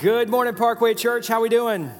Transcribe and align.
Good 0.00 0.30
morning, 0.30 0.54
Parkway 0.54 0.94
Church. 0.94 1.28
How 1.28 1.42
we 1.42 1.50
doing? 1.50 1.90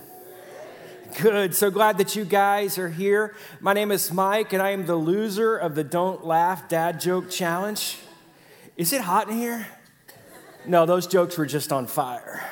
Good. 1.21 1.55
So 1.55 1.71
glad 1.71 1.99
that 1.99 2.17
you 2.17 2.25
guys 2.25 2.79
are 2.79 2.89
here. 2.89 3.35
My 3.61 3.75
name 3.75 3.93
is 3.93 4.11
Mike, 4.11 4.55
and 4.55 4.63
I 4.63 4.71
am 4.71 4.87
the 4.87 4.97
loser 4.97 5.55
of 5.55 5.75
the 5.75 5.85
Don't 5.85 6.25
Laugh 6.25 6.67
Dad 6.67 6.99
Joke 6.99 7.29
Challenge. 7.29 7.99
Is 8.79 8.95
it 8.95 9.03
hot 9.03 9.29
in 9.29 9.37
here? 9.37 9.67
No, 10.65 10.87
those 10.87 11.07
jokes 11.07 11.37
were 11.37 11.45
just 11.45 11.75
on 11.75 11.87
fire. 11.87 12.43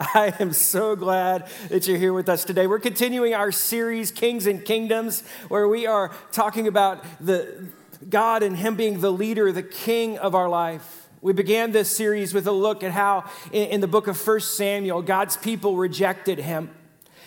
I 0.00 0.34
am 0.40 0.52
so 0.52 0.96
glad 0.96 1.48
that 1.68 1.86
you're 1.86 1.96
here 1.96 2.12
with 2.12 2.28
us 2.28 2.44
today. 2.44 2.66
We're 2.66 2.80
continuing 2.80 3.34
our 3.34 3.52
series, 3.52 4.10
Kings 4.10 4.48
and 4.48 4.64
Kingdoms, 4.64 5.22
where 5.46 5.68
we 5.68 5.86
are 5.86 6.10
talking 6.32 6.66
about 6.66 7.04
the 7.24 7.68
God 8.08 8.42
and 8.42 8.56
Him 8.56 8.74
being 8.74 9.00
the 9.00 9.12
leader, 9.12 9.52
the 9.52 9.62
king 9.62 10.18
of 10.18 10.34
our 10.34 10.48
life. 10.48 10.99
We 11.22 11.34
began 11.34 11.72
this 11.72 11.94
series 11.94 12.32
with 12.32 12.46
a 12.46 12.52
look 12.52 12.82
at 12.82 12.92
how, 12.92 13.24
in, 13.52 13.82
the 13.82 13.86
book 13.86 14.06
of 14.06 14.26
1 14.26 14.40
Samuel, 14.40 15.02
God's 15.02 15.36
people 15.36 15.76
rejected 15.76 16.38
him 16.38 16.70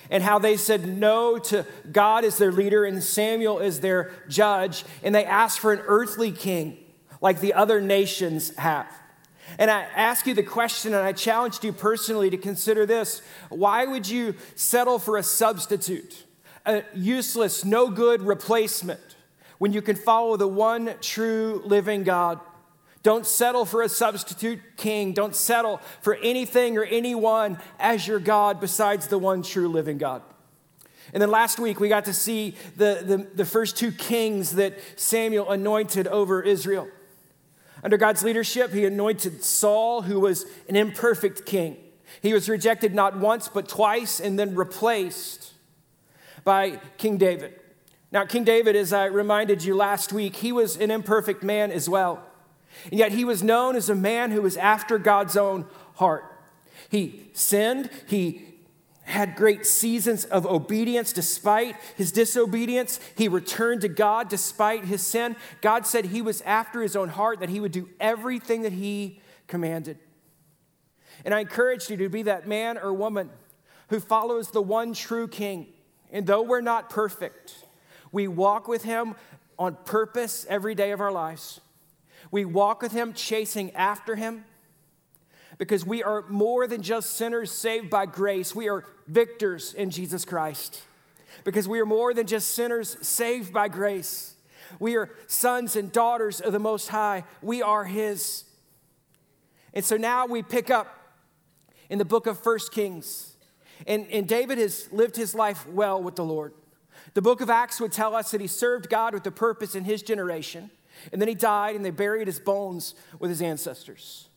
and 0.10 0.24
how 0.24 0.40
they 0.40 0.58
said 0.58 0.88
no 0.88 1.38
to 1.38 1.66
God 1.92 2.26
as 2.26 2.40
their 2.40 2.52
leader 2.52 2.86
and 2.86 3.04
Samuel 3.04 3.60
as 3.60 3.82
their 3.82 4.12
judge, 4.28 4.84
and 5.04 5.14
they 5.14 5.26
asked 5.26 5.60
for 5.60 5.74
an 5.74 5.82
earthly 5.86 6.32
king 6.32 6.78
like 7.22 7.40
the 7.40 7.54
other 7.54 7.80
nations 7.80 8.56
have. 8.58 8.88
And 9.60 9.70
I 9.70 9.82
ask 9.96 10.26
you 10.26 10.34
the 10.34 10.42
question, 10.42 10.96
and 10.96 11.04
I 11.04 11.14
challenged 11.14 11.64
you 11.64 11.72
personally 11.72 12.32
to 12.32 12.38
consider 12.38 12.88
this 12.88 13.22
why 13.50 13.86
would 13.86 14.10
you 14.10 14.34
settle 14.56 14.98
for 14.98 15.18
a 15.18 15.24
substitute, 15.24 16.24
a 16.66 16.84
useless, 16.96 17.64
no 17.64 17.92
good 17.92 18.24
replacement, 18.24 19.02
when 19.60 19.72
you 19.72 19.84
can 19.84 19.96
follow 19.96 20.36
the 20.36 20.48
one 20.48 20.96
true 21.00 21.62
living 21.64 22.04
God? 22.04 22.40
Don't 23.04 23.26
settle 23.26 23.66
for 23.66 23.82
a 23.82 23.90
substitute 23.90 24.62
king. 24.78 25.12
Don't 25.12 25.36
settle 25.36 25.82
for 26.02 26.16
anything 26.16 26.78
or 26.78 26.86
anyone 26.86 27.60
as 27.78 28.08
your 28.08 28.20
God 28.20 28.62
besides 28.62 29.08
the 29.08 29.18
one 29.18 29.44
true 29.44 29.68
living 29.68 29.98
God. 29.98 30.22
And 31.12 31.22
then 31.22 31.30
last 31.30 31.60
week, 31.60 31.82
we 31.82 31.90
got 31.90 32.06
to 32.06 32.14
see 32.14 32.56
the, 32.78 33.04
the, 33.06 33.18
the, 33.36 33.46
first 33.46 33.78
two 33.78 33.92
kings 33.92 34.54
that 34.56 34.80
Samuel 34.96 35.52
anointed 35.52 36.08
over 36.08 36.42
Israel. 36.42 36.88
Under 37.84 37.98
God's 37.98 38.24
leadership, 38.24 38.72
he 38.72 38.86
anointed 38.86 39.44
Saul, 39.44 40.04
who 40.04 40.22
was 40.22 40.46
an 40.70 40.78
imperfect 40.78 41.46
king. 41.46 41.76
He 42.22 42.34
was 42.34 42.48
rejected 42.48 42.96
not 42.96 43.18
once, 43.18 43.50
but 43.50 43.68
twice, 43.68 44.22
and 44.22 44.40
then 44.40 44.56
replaced 44.56 45.52
by 46.46 46.80
King 46.98 47.18
David. 47.18 47.60
Now, 48.12 48.26
King 48.26 48.46
David, 48.46 48.76
as 48.76 48.94
I 48.94 49.06
reminded 49.06 49.64
you 49.64 49.76
last 49.76 50.14
week, 50.14 50.38
he 50.38 50.52
was 50.52 50.78
an 50.78 50.90
imperfect 50.90 51.44
man 51.44 51.72
as 51.72 51.90
well. 51.90 52.24
And 52.90 53.00
yet 53.00 53.12
he 53.12 53.26
was 53.26 53.44
known 53.44 53.76
as 53.76 53.90
a 53.90 53.96
man 53.96 54.32
who 54.32 54.42
was 54.42 54.58
after 54.58 54.98
God's 54.98 55.38
own 55.38 55.66
heart. 55.96 56.26
He 56.90 57.30
sinned, 57.34 57.90
he 58.08 58.54
had 59.04 59.36
great 59.36 59.66
seasons 59.66 60.24
of 60.26 60.46
obedience 60.46 61.12
despite 61.12 61.76
his 61.96 62.12
disobedience. 62.12 63.00
He 63.18 63.28
returned 63.28 63.82
to 63.82 63.90
God 63.90 64.30
despite 64.30 64.86
his 64.86 65.06
sin. 65.06 65.36
God 65.62 65.86
said 65.86 66.06
he 66.06 66.22
was 66.22 66.42
after 66.42 66.82
his 66.82 66.96
own 66.96 67.10
heart, 67.10 67.40
that 67.40 67.50
he 67.50 67.60
would 67.60 67.72
do 67.72 67.90
everything 68.00 68.62
that 68.62 68.72
he 68.72 69.20
commanded. 69.48 69.98
And 71.26 71.34
I 71.34 71.42
encourage 71.42 71.90
you 71.90 71.98
to 71.98 72.10
be 72.10 72.24
that 72.24 72.48
man 72.48 72.78
or 72.78 72.94
woman 72.94 73.30
who 73.90 74.00
follows 74.00 74.52
the 74.52 74.62
one 74.62 74.94
true 74.94 75.28
king. 75.28 75.68
And 76.12 76.26
though 76.26 76.42
we're 76.42 76.62
not 76.62 76.90
perfect, 76.90 77.66
we 78.12 78.28
walk 78.28 78.68
with 78.68 78.84
him 78.84 79.16
on 79.60 79.78
purpose 79.86 80.46
every 80.50 80.76
day 80.76 80.92
of 80.92 81.02
our 81.02 81.12
lives. 81.12 81.60
We 82.34 82.46
walk 82.46 82.82
with 82.82 82.94
Him, 82.94 83.14
chasing 83.14 83.70
after 83.76 84.16
Him, 84.16 84.46
because 85.60 85.86
we 85.86 86.02
are 86.02 86.24
more 86.30 86.66
than 86.66 86.82
just 86.82 87.12
sinners 87.12 87.52
saved 87.52 87.92
by 87.92 88.08
grace. 88.08 88.56
We 88.56 88.68
are 88.70 88.86
victors 89.06 89.76
in 89.76 89.92
Jesus 89.92 90.26
Christ. 90.26 90.82
Because 91.44 91.68
we 91.68 91.80
are 91.80 91.86
more 91.86 92.12
than 92.12 92.26
just 92.26 92.50
sinners 92.56 92.98
saved 93.08 93.54
by 93.54 93.68
grace. 93.68 94.34
We 94.80 94.96
are 94.96 95.12
sons 95.28 95.76
and 95.76 95.92
daughters 95.92 96.42
of 96.42 96.54
the 96.54 96.60
Most 96.60 96.88
High. 96.88 97.24
We 97.44 97.62
are 97.62 97.86
His. 97.86 98.46
And 99.72 99.86
so 99.86 99.96
now 99.96 100.26
we 100.26 100.42
pick 100.42 100.72
up 100.72 100.88
in 101.88 102.00
the 102.00 102.06
book 102.06 102.26
of 102.26 102.40
First 102.40 102.72
Kings. 102.72 103.36
And, 103.86 104.08
and 104.10 104.28
David 104.28 104.58
has 104.58 104.92
lived 104.92 105.18
his 105.18 105.36
life 105.36 105.68
well 105.68 106.02
with 106.02 106.16
the 106.16 106.26
Lord. 106.26 106.56
The 107.14 107.22
book 107.22 107.42
of 107.42 107.52
Acts 107.52 107.80
would 107.80 107.92
tell 107.92 108.16
us 108.16 108.32
that 108.32 108.42
he 108.42 108.48
served 108.48 108.90
God 108.90 109.14
with 109.14 109.28
a 109.28 109.32
purpose 109.32 109.76
in 109.76 109.84
his 109.84 110.02
generation. 110.02 110.72
And 111.12 111.22
then 111.22 111.28
he 111.28 111.36
died, 111.36 111.76
and 111.76 111.84
they 111.84 111.92
buried 111.92 112.28
his 112.28 112.40
bones 112.40 112.96
with 113.20 113.30
his 113.30 113.42
ancestors. 113.42 114.30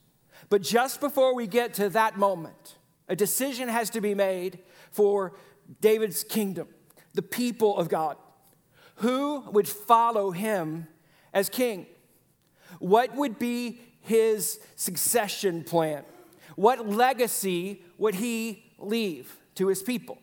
But 0.48 0.62
just 0.62 1.00
before 1.00 1.34
we 1.34 1.46
get 1.46 1.74
to 1.74 1.88
that 1.90 2.18
moment, 2.18 2.76
a 3.08 3.16
decision 3.16 3.68
has 3.68 3.90
to 3.90 4.00
be 4.00 4.14
made 4.14 4.58
for 4.90 5.34
David's 5.80 6.24
kingdom, 6.24 6.68
the 7.14 7.22
people 7.22 7.76
of 7.76 7.88
God. 7.88 8.16
Who 8.96 9.40
would 9.50 9.68
follow 9.68 10.30
him 10.30 10.88
as 11.32 11.48
king? 11.48 11.86
What 12.78 13.14
would 13.14 13.38
be 13.38 13.80
his 14.00 14.60
succession 14.76 15.64
plan? 15.64 16.04
What 16.54 16.88
legacy 16.88 17.82
would 17.98 18.14
he 18.14 18.64
leave 18.78 19.36
to 19.56 19.68
his 19.68 19.82
people? 19.82 20.18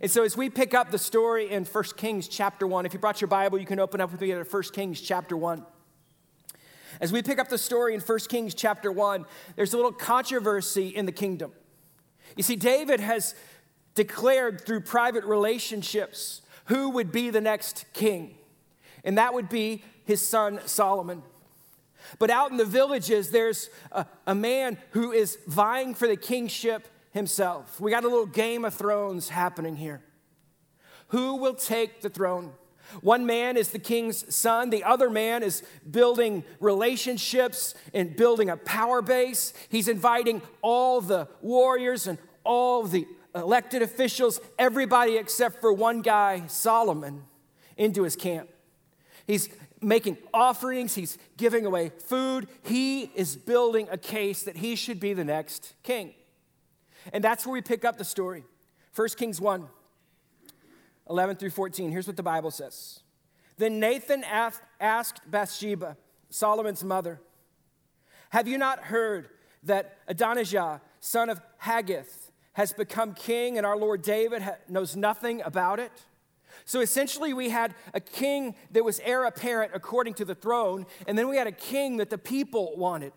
And 0.00 0.10
so 0.10 0.22
as 0.22 0.36
we 0.36 0.48
pick 0.48 0.74
up 0.74 0.90
the 0.90 0.98
story 0.98 1.50
in 1.50 1.64
1 1.64 1.84
Kings 1.96 2.28
chapter 2.28 2.66
1, 2.66 2.86
if 2.86 2.92
you 2.92 3.00
brought 3.00 3.20
your 3.20 3.28
Bible, 3.28 3.58
you 3.58 3.66
can 3.66 3.80
open 3.80 4.00
up 4.00 4.12
with 4.12 4.20
me 4.20 4.32
at 4.32 4.52
1 4.52 4.62
Kings 4.72 5.00
chapter 5.00 5.36
1. 5.36 5.64
As 7.00 7.12
we 7.12 7.22
pick 7.22 7.38
up 7.38 7.48
the 7.48 7.58
story 7.58 7.94
in 7.94 8.00
1 8.00 8.18
Kings 8.28 8.54
chapter 8.54 8.92
1, 8.92 9.24
there's 9.56 9.72
a 9.72 9.76
little 9.76 9.92
controversy 9.92 10.88
in 10.88 11.06
the 11.06 11.12
kingdom. 11.12 11.52
You 12.36 12.42
see, 12.42 12.56
David 12.56 13.00
has 13.00 13.34
declared 13.94 14.60
through 14.64 14.82
private 14.82 15.24
relationships 15.24 16.42
who 16.66 16.90
would 16.90 17.10
be 17.10 17.30
the 17.30 17.40
next 17.40 17.84
king, 17.92 18.36
and 19.02 19.18
that 19.18 19.34
would 19.34 19.48
be 19.48 19.82
his 20.04 20.26
son 20.26 20.60
Solomon. 20.66 21.22
But 22.18 22.30
out 22.30 22.50
in 22.50 22.56
the 22.56 22.64
villages, 22.64 23.30
there's 23.30 23.70
a, 23.92 24.06
a 24.26 24.34
man 24.34 24.78
who 24.90 25.12
is 25.12 25.38
vying 25.46 25.94
for 25.94 26.06
the 26.06 26.16
kingship 26.16 26.86
himself. 27.10 27.80
We 27.80 27.90
got 27.90 28.04
a 28.04 28.08
little 28.08 28.26
Game 28.26 28.64
of 28.64 28.74
Thrones 28.74 29.28
happening 29.28 29.76
here. 29.76 30.02
Who 31.08 31.36
will 31.36 31.54
take 31.54 32.02
the 32.02 32.08
throne? 32.08 32.52
One 33.02 33.24
man 33.26 33.56
is 33.56 33.70
the 33.70 33.78
king's 33.78 34.34
son, 34.34 34.70
the 34.70 34.84
other 34.84 35.10
man 35.10 35.42
is 35.42 35.62
building 35.88 36.44
relationships 36.58 37.74
and 37.94 38.16
building 38.16 38.50
a 38.50 38.56
power 38.56 39.00
base. 39.00 39.52
He's 39.68 39.88
inviting 39.88 40.42
all 40.60 41.00
the 41.00 41.28
warriors 41.40 42.06
and 42.06 42.18
all 42.44 42.82
the 42.82 43.06
elected 43.34 43.82
officials, 43.82 44.40
everybody 44.58 45.16
except 45.16 45.60
for 45.60 45.72
one 45.72 46.02
guy, 46.02 46.46
Solomon, 46.48 47.22
into 47.76 48.02
his 48.02 48.16
camp. 48.16 48.48
He's 49.26 49.48
making 49.80 50.18
offerings, 50.34 50.94
he's 50.94 51.16
giving 51.36 51.64
away 51.64 51.92
food. 52.06 52.48
He 52.62 53.04
is 53.14 53.36
building 53.36 53.86
a 53.90 53.96
case 53.96 54.42
that 54.42 54.56
he 54.56 54.74
should 54.74 54.98
be 54.98 55.14
the 55.14 55.24
next 55.24 55.74
king. 55.82 56.14
And 57.12 57.22
that's 57.22 57.46
where 57.46 57.52
we 57.52 57.62
pick 57.62 57.84
up 57.84 57.98
the 57.98 58.04
story. 58.04 58.44
1 58.94 59.08
Kings 59.16 59.40
1 59.40 59.68
11 61.08 61.36
through 61.36 61.50
14. 61.50 61.90
Here's 61.90 62.06
what 62.06 62.16
the 62.16 62.22
Bible 62.22 62.52
says. 62.52 63.00
Then 63.58 63.80
Nathan 63.80 64.24
asked 64.24 65.30
Bathsheba, 65.30 65.96
Solomon's 66.30 66.84
mother, 66.84 67.20
Have 68.30 68.46
you 68.46 68.56
not 68.56 68.84
heard 68.84 69.28
that 69.64 69.98
Adonijah, 70.06 70.80
son 71.00 71.28
of 71.28 71.40
Haggith, 71.58 72.30
has 72.52 72.72
become 72.72 73.14
king 73.14 73.58
and 73.58 73.66
our 73.66 73.76
Lord 73.76 74.02
David 74.02 74.42
knows 74.68 74.94
nothing 74.94 75.42
about 75.42 75.80
it? 75.80 75.92
So 76.64 76.80
essentially, 76.80 77.32
we 77.32 77.50
had 77.50 77.74
a 77.92 78.00
king 78.00 78.54
that 78.70 78.84
was 78.84 79.00
heir 79.00 79.24
apparent 79.24 79.72
according 79.74 80.14
to 80.14 80.24
the 80.24 80.34
throne, 80.34 80.86
and 81.06 81.18
then 81.18 81.28
we 81.28 81.36
had 81.36 81.46
a 81.46 81.52
king 81.52 81.96
that 81.96 82.10
the 82.10 82.18
people 82.18 82.76
wanted. 82.76 83.12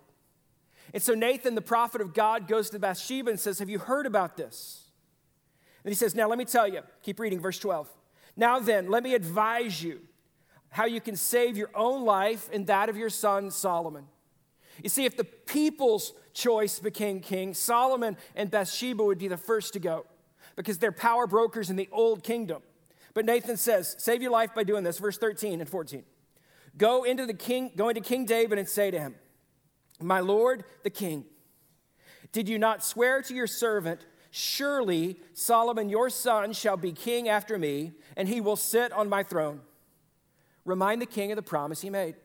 And 0.93 1.01
so 1.01 1.13
Nathan, 1.13 1.55
the 1.55 1.61
prophet 1.61 2.01
of 2.01 2.13
God, 2.13 2.47
goes 2.47 2.69
to 2.69 2.79
Bathsheba 2.79 3.31
and 3.31 3.39
says, 3.39 3.59
Have 3.59 3.69
you 3.69 3.79
heard 3.79 4.05
about 4.05 4.37
this? 4.37 4.83
And 5.83 5.91
he 5.91 5.95
says, 5.95 6.13
Now 6.13 6.27
let 6.27 6.37
me 6.37 6.45
tell 6.45 6.67
you, 6.67 6.81
keep 7.01 7.19
reading, 7.19 7.39
verse 7.39 7.57
12. 7.57 7.89
Now 8.35 8.59
then, 8.59 8.89
let 8.89 9.03
me 9.03 9.15
advise 9.15 9.83
you 9.83 10.01
how 10.69 10.85
you 10.85 11.01
can 11.01 11.15
save 11.15 11.57
your 11.57 11.69
own 11.75 12.03
life 12.03 12.49
and 12.51 12.67
that 12.67 12.89
of 12.89 12.97
your 12.97 13.09
son 13.09 13.51
Solomon. 13.51 14.05
You 14.81 14.89
see, 14.89 15.05
if 15.05 15.15
the 15.15 15.23
people's 15.23 16.13
choice 16.33 16.79
became 16.79 17.19
king, 17.19 17.53
Solomon 17.53 18.17
and 18.35 18.49
Bathsheba 18.49 19.03
would 19.03 19.19
be 19.19 19.27
the 19.27 19.37
first 19.37 19.73
to 19.73 19.79
go 19.79 20.05
because 20.55 20.79
they're 20.79 20.91
power 20.91 21.27
brokers 21.27 21.69
in 21.69 21.75
the 21.75 21.89
old 21.91 22.23
kingdom. 22.23 22.61
But 23.13 23.25
Nathan 23.25 23.57
says, 23.57 23.95
Save 23.97 24.21
your 24.21 24.31
life 24.31 24.53
by 24.55 24.63
doing 24.63 24.83
this, 24.83 24.99
verse 24.99 25.17
13 25.17 25.59
and 25.59 25.69
14. 25.69 26.03
Go 26.77 27.03
into 27.03 27.25
the 27.25 27.33
king, 27.33 27.71
go 27.75 27.89
into 27.89 28.01
King 28.01 28.25
David 28.25 28.57
and 28.57 28.67
say 28.67 28.89
to 28.89 28.99
him, 28.99 29.15
my 30.03 30.19
Lord 30.19 30.63
the 30.83 30.89
king, 30.89 31.25
did 32.31 32.49
you 32.49 32.57
not 32.57 32.83
swear 32.83 33.21
to 33.21 33.33
your 33.33 33.47
servant, 33.47 34.05
Surely 34.35 35.19
Solomon 35.33 35.89
your 35.89 36.09
son 36.09 36.53
shall 36.53 36.75
be 36.75 36.91
king 36.91 37.29
after 37.29 37.59
me, 37.59 37.91
and 38.17 38.27
he 38.27 38.41
will 38.41 38.55
sit 38.55 38.91
on 38.91 39.07
my 39.07 39.21
throne? 39.21 39.61
Remind 40.65 41.01
the 41.01 41.05
king 41.05 41.31
of 41.31 41.35
the 41.35 41.43
promise 41.43 41.81
he 41.81 41.91
made. 41.91 42.15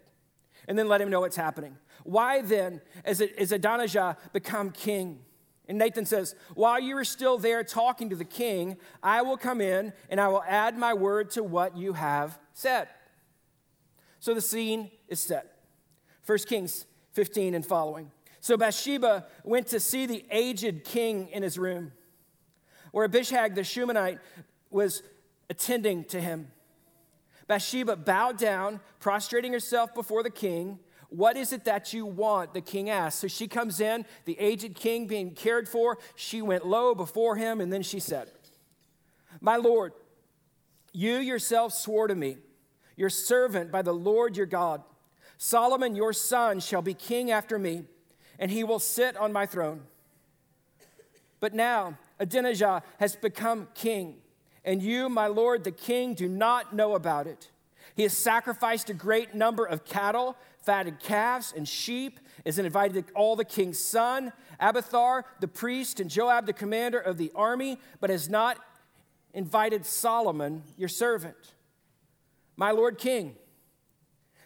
and 0.66 0.78
then 0.78 0.88
let 0.88 1.00
him 1.00 1.10
know 1.10 1.20
what's 1.20 1.36
happening. 1.36 1.76
Why 2.04 2.42
then 2.42 2.80
is, 3.04 3.52
Adonijah 3.52 4.16
become 4.32 4.70
king? 4.70 5.20
And 5.66 5.78
Nathan 5.78 6.06
says, 6.06 6.34
While 6.54 6.80
you 6.80 6.96
are 6.96 7.04
still 7.04 7.38
there 7.38 7.64
talking 7.64 8.10
to 8.10 8.16
the 8.16 8.24
king, 8.24 8.76
I 9.02 9.22
will 9.22 9.36
come 9.36 9.60
in 9.60 9.92
and 10.08 10.20
I 10.20 10.28
will 10.28 10.42
add 10.46 10.78
my 10.78 10.94
word 10.94 11.30
to 11.32 11.42
what 11.42 11.76
you 11.76 11.94
have 11.94 12.38
said. 12.52 12.88
So 14.20 14.34
the 14.34 14.40
scene 14.40 14.90
is 15.08 15.20
set. 15.20 15.58
1 16.26 16.38
Kings 16.46 16.86
15 17.18 17.54
and 17.54 17.66
following. 17.66 18.12
So 18.38 18.56
Bathsheba 18.56 19.26
went 19.42 19.66
to 19.68 19.80
see 19.80 20.06
the 20.06 20.24
aged 20.30 20.84
king 20.84 21.26
in 21.30 21.42
his 21.42 21.58
room, 21.58 21.90
where 22.92 23.04
Abishag 23.04 23.56
the 23.56 23.64
Shunammite 23.64 24.20
was 24.70 25.02
attending 25.50 26.04
to 26.04 26.20
him. 26.20 26.52
Bathsheba 27.48 27.96
bowed 27.96 28.38
down, 28.38 28.78
prostrating 29.00 29.52
herself 29.52 29.92
before 29.96 30.22
the 30.22 30.30
king. 30.30 30.78
What 31.08 31.36
is 31.36 31.52
it 31.52 31.64
that 31.64 31.92
you 31.92 32.06
want? 32.06 32.54
The 32.54 32.60
king 32.60 32.88
asked. 32.88 33.18
So 33.18 33.26
she 33.26 33.48
comes 33.48 33.80
in, 33.80 34.06
the 34.24 34.38
aged 34.38 34.76
king 34.76 35.08
being 35.08 35.32
cared 35.32 35.68
for. 35.68 35.98
She 36.14 36.40
went 36.40 36.64
low 36.64 36.94
before 36.94 37.34
him, 37.34 37.60
and 37.60 37.72
then 37.72 37.82
she 37.82 37.98
said, 37.98 38.30
My 39.40 39.56
Lord, 39.56 39.92
you 40.92 41.16
yourself 41.16 41.72
swore 41.72 42.06
to 42.06 42.14
me, 42.14 42.36
your 42.94 43.10
servant 43.10 43.72
by 43.72 43.82
the 43.82 43.92
Lord 43.92 44.36
your 44.36 44.46
God, 44.46 44.84
Solomon 45.38 45.94
your 45.96 46.12
son 46.12 46.60
shall 46.60 46.82
be 46.82 46.94
king 46.94 47.30
after 47.30 47.58
me, 47.58 47.84
and 48.38 48.50
he 48.50 48.64
will 48.64 48.78
sit 48.78 49.16
on 49.16 49.32
my 49.32 49.46
throne. 49.46 49.82
But 51.40 51.54
now 51.54 51.96
Adonijah 52.18 52.82
has 52.98 53.16
become 53.16 53.68
king, 53.74 54.16
and 54.64 54.82
you, 54.82 55.08
my 55.08 55.28
lord 55.28 55.64
the 55.64 55.70
king, 55.70 56.14
do 56.14 56.28
not 56.28 56.74
know 56.74 56.94
about 56.94 57.26
it. 57.26 57.50
He 57.94 58.02
has 58.02 58.16
sacrificed 58.16 58.90
a 58.90 58.94
great 58.94 59.34
number 59.34 59.64
of 59.64 59.84
cattle 59.84 60.36
fatted 60.68 60.98
calves 60.98 61.54
and 61.56 61.66
sheep, 61.66 62.20
is 62.44 62.58
invited 62.58 63.06
all 63.14 63.36
the 63.36 63.44
king's 63.44 63.78
son, 63.78 64.30
Abiathar, 64.60 65.24
the 65.40 65.48
priest, 65.48 65.98
and 65.98 66.10
Joab, 66.10 66.44
the 66.44 66.52
commander 66.52 66.98
of 66.98 67.16
the 67.16 67.32
army, 67.34 67.78
but 68.00 68.10
has 68.10 68.28
not 68.28 68.58
invited 69.32 69.86
Solomon, 69.86 70.62
your 70.76 70.90
servant. 70.90 71.54
My 72.54 72.70
Lord 72.70 72.98
King, 72.98 73.36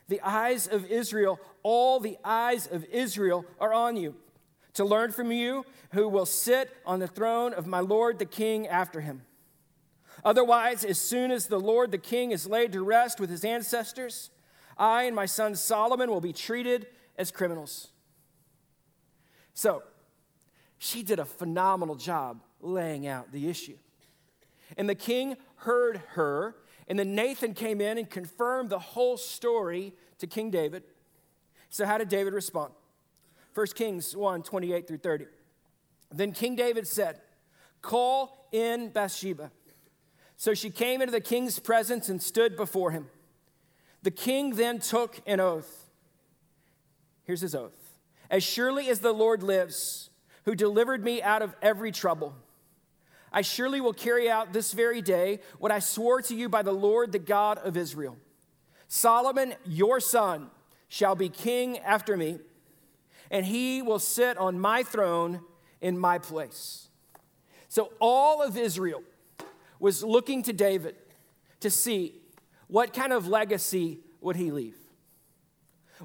the 0.09 0.21
eyes 0.23 0.67
of 0.67 0.85
Israel, 0.87 1.41
all 1.63 2.01
the 2.01 2.19
eyes 2.25 2.67
of 2.67 2.85
Israel 2.87 3.45
are 3.61 3.73
on 3.73 3.97
you, 3.97 4.15
to 4.75 4.85
learn 4.85 5.13
from 5.13 5.33
you 5.33 5.65
who 5.93 6.09
will 6.09 6.27
sit 6.27 6.75
on 6.85 6.99
the 6.99 7.07
throne 7.07 7.53
of 7.53 7.67
my 7.67 7.81
Lord 7.81 8.19
the 8.19 8.25
King 8.25 8.67
after 8.67 9.01
him. 9.01 9.23
Otherwise, 10.25 10.85
as 10.85 10.99
soon 10.99 11.31
as 11.31 11.47
the 11.47 11.61
Lord 11.61 11.91
the 11.91 11.99
King 11.99 12.31
is 12.31 12.47
laid 12.47 12.73
to 12.73 12.83
rest 12.83 13.21
with 13.21 13.31
his 13.31 13.45
ancestors, 13.45 14.31
I 14.79 15.05
and 15.05 15.17
my 15.17 15.27
son 15.27 15.55
Solomon 15.55 16.11
will 16.11 16.21
be 16.21 16.33
treated 16.33 16.87
as 17.17 17.31
criminals. 17.31 17.89
So, 19.55 19.83
she 20.79 21.03
did 21.03 21.19
a 21.19 21.25
phenomenal 21.25 21.95
job 21.95 22.43
laying 22.61 23.07
out 23.07 23.33
the 23.33 23.49
issue. 23.49 23.77
And 24.77 24.89
the 24.89 24.95
king 24.95 25.37
heard 25.57 26.03
her, 26.15 26.57
and 26.93 26.99
then 26.99 27.15
Nathan 27.15 27.55
came 27.55 27.81
in 27.81 27.97
and 27.97 28.11
confirmed 28.11 28.69
the 28.69 28.79
whole 28.79 29.17
story 29.17 29.95
to 30.19 30.27
King 30.27 30.51
David. 30.51 30.83
So, 31.71 31.87
how 31.87 31.97
did 31.97 32.11
David 32.11 32.35
respond? 32.35 32.75
1 33.55 33.67
Kings 33.69 34.15
1 34.15 34.43
28 34.43 34.87
through 34.87 34.99
30. 34.99 35.25
Then 36.11 36.33
King 36.33 36.55
David 36.55 36.87
said, 36.87 37.19
Call 37.81 38.47
in 38.53 38.91
Bathsheba. 38.91 39.51
So 40.37 40.53
she 40.53 40.69
came 40.69 41.01
into 41.01 41.13
the 41.13 41.23
king's 41.23 41.59
presence 41.59 42.11
and 42.11 42.23
stood 42.23 42.57
before 42.57 42.91
him. 42.91 43.07
The 44.03 44.11
king 44.11 44.57
then 44.57 44.79
took 44.79 45.19
an 45.27 45.41
oath. 45.41 45.87
Here's 47.25 47.41
his 47.41 47.55
oath 47.55 47.97
As 48.31 48.45
surely 48.45 48.91
as 48.91 49.01
the 49.01 49.15
Lord 49.15 49.43
lives, 49.43 50.11
who 50.45 50.55
delivered 50.55 51.03
me 51.03 51.23
out 51.23 51.41
of 51.41 51.57
every 51.63 51.91
trouble, 51.91 52.35
I 53.33 53.41
surely 53.43 53.81
will 53.81 53.95
carry 53.95 54.31
out 54.31 54.53
this 54.53 54.73
very 54.73 55.01
day 55.01 55.41
what 55.59 55.73
I 55.73 55.79
swore 55.79 56.21
to 56.23 56.35
you 56.35 56.49
by 56.49 56.63
the 56.63 56.73
Lord, 56.73 57.13
the 57.13 57.19
God 57.19 57.59
of 57.59 57.77
Israel. 57.77 58.19
Solomon, 58.89 59.55
your 59.65 60.01
son, 60.01 60.51
shall 60.89 61.15
be 61.15 61.31
king 61.31 61.79
after 61.79 62.17
me, 62.17 62.39
and 63.31 63.47
he 63.47 63.81
will 63.81 63.99
sit 63.99 64.37
on 64.37 64.61
my 64.61 64.83
throne 64.83 65.41
in 65.81 65.99
my 65.99 66.19
place. 66.19 66.89
So 67.69 67.93
all 67.99 68.43
of 68.43 68.59
Israel 68.59 69.03
was 69.81 70.05
looking 70.05 70.43
to 70.43 70.53
David 70.53 70.95
to 71.61 71.71
see 71.71 72.21
what 72.69 72.93
kind 72.93 73.13
of 73.13 73.27
legacy 73.27 74.01
would 74.21 74.37
he 74.37 74.51
leave? 74.51 74.77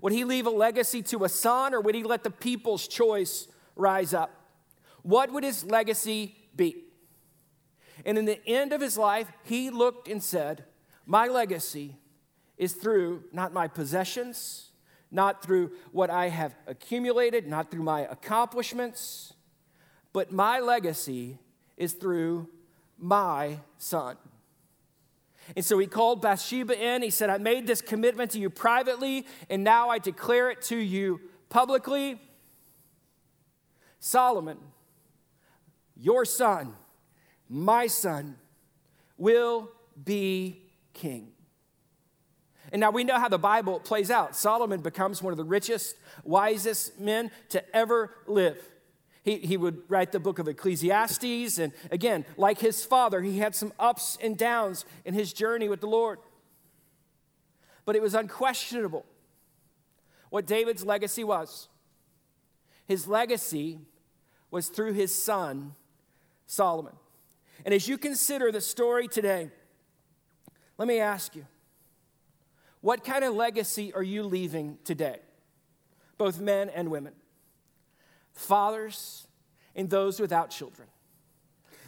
Would 0.02 0.14
he 0.14 0.24
leave 0.24 0.46
a 0.46 0.52
legacy 0.52 1.02
to 1.04 1.26
a 1.26 1.30
son 1.30 1.74
or 1.74 1.82
would 1.82 1.96
he 1.96 2.04
let 2.04 2.24
the 2.24 2.32
people's 2.32 2.88
choice 2.88 3.48
rise 3.76 4.14
up? 4.14 4.32
What 5.02 5.32
would 5.32 5.44
his 5.44 5.66
legacy 5.66 6.36
be? 6.56 6.87
And 8.06 8.18
in 8.18 8.26
the 8.26 8.46
end 8.48 8.74
of 8.74 8.82
his 8.82 8.98
life, 8.98 9.32
he 9.44 9.70
looked 9.70 10.08
and 10.08 10.24
said, 10.24 10.66
My 11.06 11.28
legacy 11.28 11.98
is 12.58 12.74
through 12.74 13.24
not 13.32 13.54
my 13.54 13.68
possessions, 13.68 14.72
not 15.12 15.44
through 15.44 15.72
what 15.92 16.10
I 16.10 16.30
have 16.30 16.56
accumulated, 16.68 17.48
not 17.48 17.72
through 17.72 17.84
my 17.84 18.02
accomplishments, 18.02 19.34
but 20.14 20.32
my 20.32 20.60
legacy 20.60 21.38
is 21.78 21.94
through 21.94 22.50
my 22.98 23.60
son. 23.78 24.18
And 25.56 25.64
so 25.64 25.78
he 25.78 25.88
called 25.88 26.22
Bathsheba 26.22 26.78
in. 26.78 27.02
He 27.04 27.10
said, 27.10 27.30
I 27.30 27.38
made 27.38 27.68
this 27.68 27.82
commitment 27.82 28.32
to 28.32 28.40
you 28.40 28.50
privately, 28.50 29.26
and 29.50 29.64
now 29.64 29.90
I 29.90 30.00
declare 30.00 30.50
it 30.50 30.62
to 30.64 30.76
you 30.76 31.22
publicly. 31.50 32.20
Solomon, 34.00 34.58
your 35.96 36.26
son, 36.26 36.76
my 37.50 37.88
son, 37.88 38.38
will 39.18 39.72
be 40.04 40.62
king. 40.94 41.32
And 42.72 42.80
now 42.82 42.92
we 42.92 43.04
know 43.04 43.20
how 43.20 43.30
the 43.30 43.38
Bible 43.38 43.80
plays 43.80 44.12
out. 44.12 44.36
Solomon 44.36 44.82
becomes 44.82 45.22
one 45.22 45.32
of 45.32 45.38
the 45.38 45.46
richest, 45.46 45.96
wisest 46.24 47.00
men 47.00 47.32
to 47.50 47.76
ever 47.76 48.12
live. 48.28 48.58
He, 49.24 49.38
he 49.38 49.58
would 49.58 49.82
write 49.88 50.12
the 50.12 50.20
book 50.20 50.40
of 50.40 50.48
Ecclesiastes. 50.48 51.58
And 51.58 51.72
again, 51.92 52.26
like 52.36 52.60
his 52.60 52.84
father, 52.84 53.22
he 53.22 53.40
had 53.40 53.56
some 53.56 53.74
ups 53.80 54.18
and 54.22 54.38
downs 54.38 54.86
in 55.06 55.14
his 55.14 55.34
journey 55.34 55.70
with 55.70 55.82
the 55.82 55.88
Lord. 55.88 56.20
But 57.86 57.96
it 57.96 58.02
was 58.02 58.14
unquestionable 58.14 59.06
what 60.30 60.46
David's 60.46 60.86
legacy 60.86 61.24
was. 61.24 61.70
His 62.86 63.08
legacy 63.08 63.80
was 64.52 64.68
through 64.68 64.94
his 64.94 65.14
son, 65.14 65.76
Solomon. 66.46 66.94
And 67.66 67.74
as 67.74 67.88
you 67.88 67.98
consider 67.98 68.52
the 68.52 68.62
story 68.62 69.08
today, 69.08 69.50
let 70.78 70.88
me 70.88 71.00
ask 71.00 71.36
you 71.36 71.46
what 72.82 73.04
kind 73.04 73.24
of 73.24 73.34
legacy 73.34 73.94
are 73.94 74.04
you 74.04 74.24
leaving 74.24 74.78
today? 74.84 75.20
Both 76.18 76.40
men 76.40 76.70
and 76.70 76.90
women 76.90 77.14
fathers 78.34 79.28
and 79.76 79.90
those 79.90 80.20
without 80.20 80.52
children, 80.52 80.88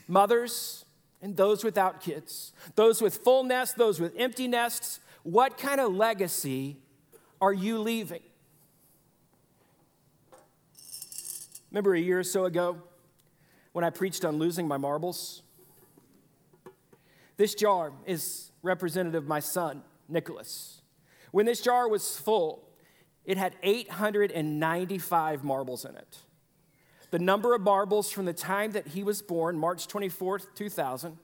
mothers 0.07 0.83
and 1.21 1.37
those 1.37 1.63
without 1.63 2.01
kids, 2.01 2.53
those 2.75 3.01
with 3.01 3.17
full 3.17 3.43
nests, 3.43 3.75
those 3.75 3.99
with 3.99 4.13
empty 4.17 4.47
nests. 4.47 4.99
What 5.23 5.57
kind 5.57 5.79
of 5.79 5.93
legacy 5.93 6.77
are 7.39 7.53
you 7.53 7.79
leaving? 7.79 8.21
Remember 11.71 11.93
a 11.93 11.99
year 11.99 12.19
or 12.19 12.23
so 12.23 12.45
ago 12.45 12.77
when 13.73 13.85
I 13.85 13.89
preached 13.89 14.25
on 14.25 14.37
losing 14.37 14.67
my 14.67 14.77
marbles? 14.77 15.43
This 17.39 17.55
jar 17.55 17.91
is 18.05 18.51
representative 18.61 19.23
of 19.23 19.27
my 19.27 19.39
son, 19.39 19.81
Nicholas. 20.07 20.83
When 21.31 21.47
this 21.47 21.61
jar 21.61 21.89
was 21.89 22.19
full, 22.19 22.67
it 23.25 23.37
had 23.37 23.55
895 23.63 25.43
marbles 25.43 25.85
in 25.85 25.95
it 25.95 26.19
the 27.11 27.19
number 27.19 27.55
of 27.55 27.61
marbles 27.61 28.11
from 28.11 28.25
the 28.25 28.33
time 28.33 28.71
that 28.71 28.87
he 28.87 29.03
was 29.03 29.21
born, 29.21 29.57
March 29.57 29.87
24th, 29.87 30.47
2000. 30.55 31.17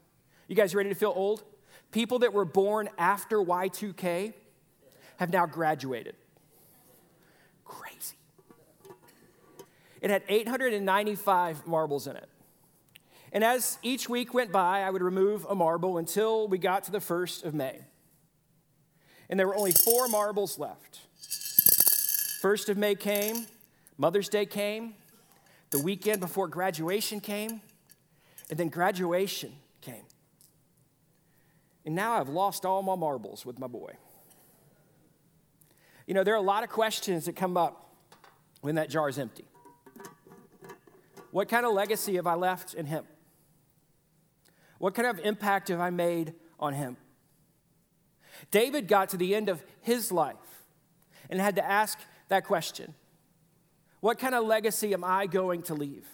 You 0.48 0.55
guys 0.55 0.74
ready 0.74 0.89
to 0.89 0.95
feel 0.95 1.13
old? 1.15 1.43
People 1.91 2.19
that 2.19 2.34
were 2.34 2.45
born 2.45 2.89
after 2.98 3.38
Y2K 3.38 4.34
have 5.17 5.31
now 5.31 5.45
graduated. 5.45 6.15
Crazy. 7.63 8.15
It 10.01 10.10
had 10.10 10.24
895 10.27 11.67
marbles 11.67 12.07
in 12.07 12.15
it. 12.15 12.29
And 13.35 13.43
as 13.43 13.77
each 13.83 14.07
week 14.07 14.33
went 14.33 14.53
by, 14.53 14.79
I 14.79 14.89
would 14.89 15.01
remove 15.01 15.45
a 15.49 15.55
marble 15.55 15.97
until 15.97 16.47
we 16.47 16.57
got 16.57 16.85
to 16.85 16.91
the 16.91 16.99
1st 16.99 17.43
of 17.43 17.53
May. 17.53 17.81
And 19.29 19.37
there 19.37 19.45
were 19.45 19.57
only 19.57 19.73
four 19.73 20.07
marbles 20.07 20.57
left. 20.57 21.01
1st 22.41 22.69
of 22.69 22.77
May 22.77 22.95
came, 22.95 23.45
Mother's 23.97 24.29
Day 24.29 24.45
came, 24.45 24.93
the 25.71 25.79
weekend 25.79 26.21
before 26.21 26.47
graduation 26.47 27.19
came, 27.19 27.59
and 28.49 28.57
then 28.57 28.69
graduation 28.69 29.51
came. 29.81 30.05
And 31.85 31.93
now 31.93 32.13
I've 32.13 32.29
lost 32.29 32.65
all 32.65 32.83
my 32.83 32.95
marbles 32.95 33.45
with 33.45 33.59
my 33.59 33.67
boy. 33.67 33.97
You 36.07 36.13
know, 36.13 36.23
there 36.23 36.35
are 36.35 36.37
a 36.37 36.41
lot 36.41 36.63
of 36.63 36.69
questions 36.69 37.25
that 37.25 37.35
come 37.35 37.57
up 37.57 37.97
when 38.61 38.75
that 38.75 38.89
jar 38.89 39.09
is 39.09 39.19
empty. 39.19 39.43
What 41.31 41.49
kind 41.49 41.65
of 41.65 41.73
legacy 41.73 42.15
have 42.15 42.27
I 42.27 42.35
left 42.35 42.75
in 42.75 42.85
Him? 42.85 43.03
What 44.77 44.94
kind 44.94 45.08
of 45.08 45.20
impact 45.20 45.70
have 45.70 45.79
I 45.79 45.89
made 45.89 46.34
on 46.60 46.74
Him? 46.74 46.98
David 48.51 48.88
got 48.88 49.10
to 49.10 49.17
the 49.17 49.36
end 49.36 49.50
of 49.50 49.63
his 49.82 50.12
life 50.12 50.36
and 51.29 51.39
had 51.39 51.55
to 51.55 51.65
ask 51.65 52.00
that 52.27 52.46
question 52.46 52.94
What 54.00 54.20
kind 54.20 54.36
of 54.36 54.46
legacy 54.46 54.94
am 54.94 55.03
I 55.03 55.27
going 55.27 55.63
to 55.63 55.74
leave? 55.74 56.08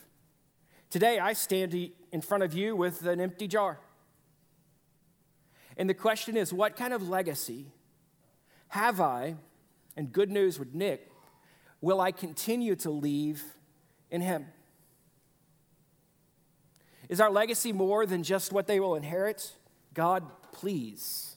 Today, 0.89 1.19
I 1.19 1.33
stand 1.33 1.73
in 2.11 2.21
front 2.21 2.43
of 2.43 2.53
you 2.53 2.75
with 2.75 3.05
an 3.05 3.21
empty 3.21 3.47
jar. 3.47 3.79
And 5.77 5.89
the 5.89 5.93
question 5.93 6.35
is 6.35 6.51
what 6.51 6.75
kind 6.75 6.93
of 6.93 7.07
legacy 7.07 7.67
have 8.67 8.99
I, 8.99 9.35
and 9.95 10.11
good 10.11 10.29
news 10.29 10.59
with 10.59 10.73
Nick, 10.73 11.09
will 11.79 12.01
I 12.01 12.11
continue 12.11 12.75
to 12.77 12.89
leave 12.89 13.43
in 14.09 14.21
him? 14.21 14.47
Is 17.11 17.19
our 17.19 17.29
legacy 17.29 17.73
more 17.73 18.05
than 18.05 18.23
just 18.23 18.53
what 18.53 18.67
they 18.67 18.79
will 18.79 18.95
inherit? 18.95 19.51
God, 19.93 20.23
please. 20.53 21.35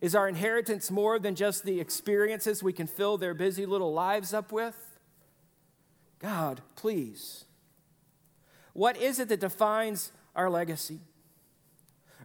Is 0.00 0.14
our 0.14 0.28
inheritance 0.28 0.88
more 0.88 1.18
than 1.18 1.34
just 1.34 1.64
the 1.64 1.80
experiences 1.80 2.62
we 2.62 2.72
can 2.72 2.86
fill 2.86 3.18
their 3.18 3.34
busy 3.34 3.66
little 3.66 3.92
lives 3.92 4.32
up 4.32 4.52
with? 4.52 4.76
God, 6.20 6.60
please. 6.76 7.44
What 8.72 8.96
is 8.96 9.18
it 9.18 9.28
that 9.30 9.40
defines 9.40 10.12
our 10.36 10.48
legacy? 10.48 11.00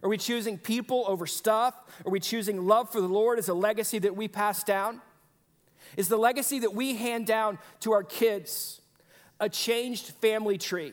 Are 0.04 0.08
we 0.08 0.16
choosing 0.16 0.58
people 0.58 1.04
over 1.08 1.26
stuff? 1.26 1.74
Are 2.06 2.10
we 2.10 2.20
choosing 2.20 2.68
love 2.68 2.92
for 2.92 3.00
the 3.00 3.08
Lord 3.08 3.36
as 3.40 3.48
a 3.48 3.54
legacy 3.54 3.98
that 3.98 4.14
we 4.14 4.28
pass 4.28 4.62
down? 4.62 5.00
Is 5.96 6.06
the 6.06 6.16
legacy 6.16 6.60
that 6.60 6.72
we 6.72 6.94
hand 6.94 7.26
down 7.26 7.58
to 7.80 7.90
our 7.90 8.04
kids 8.04 8.80
a 9.40 9.48
changed 9.48 10.12
family 10.20 10.56
tree? 10.56 10.92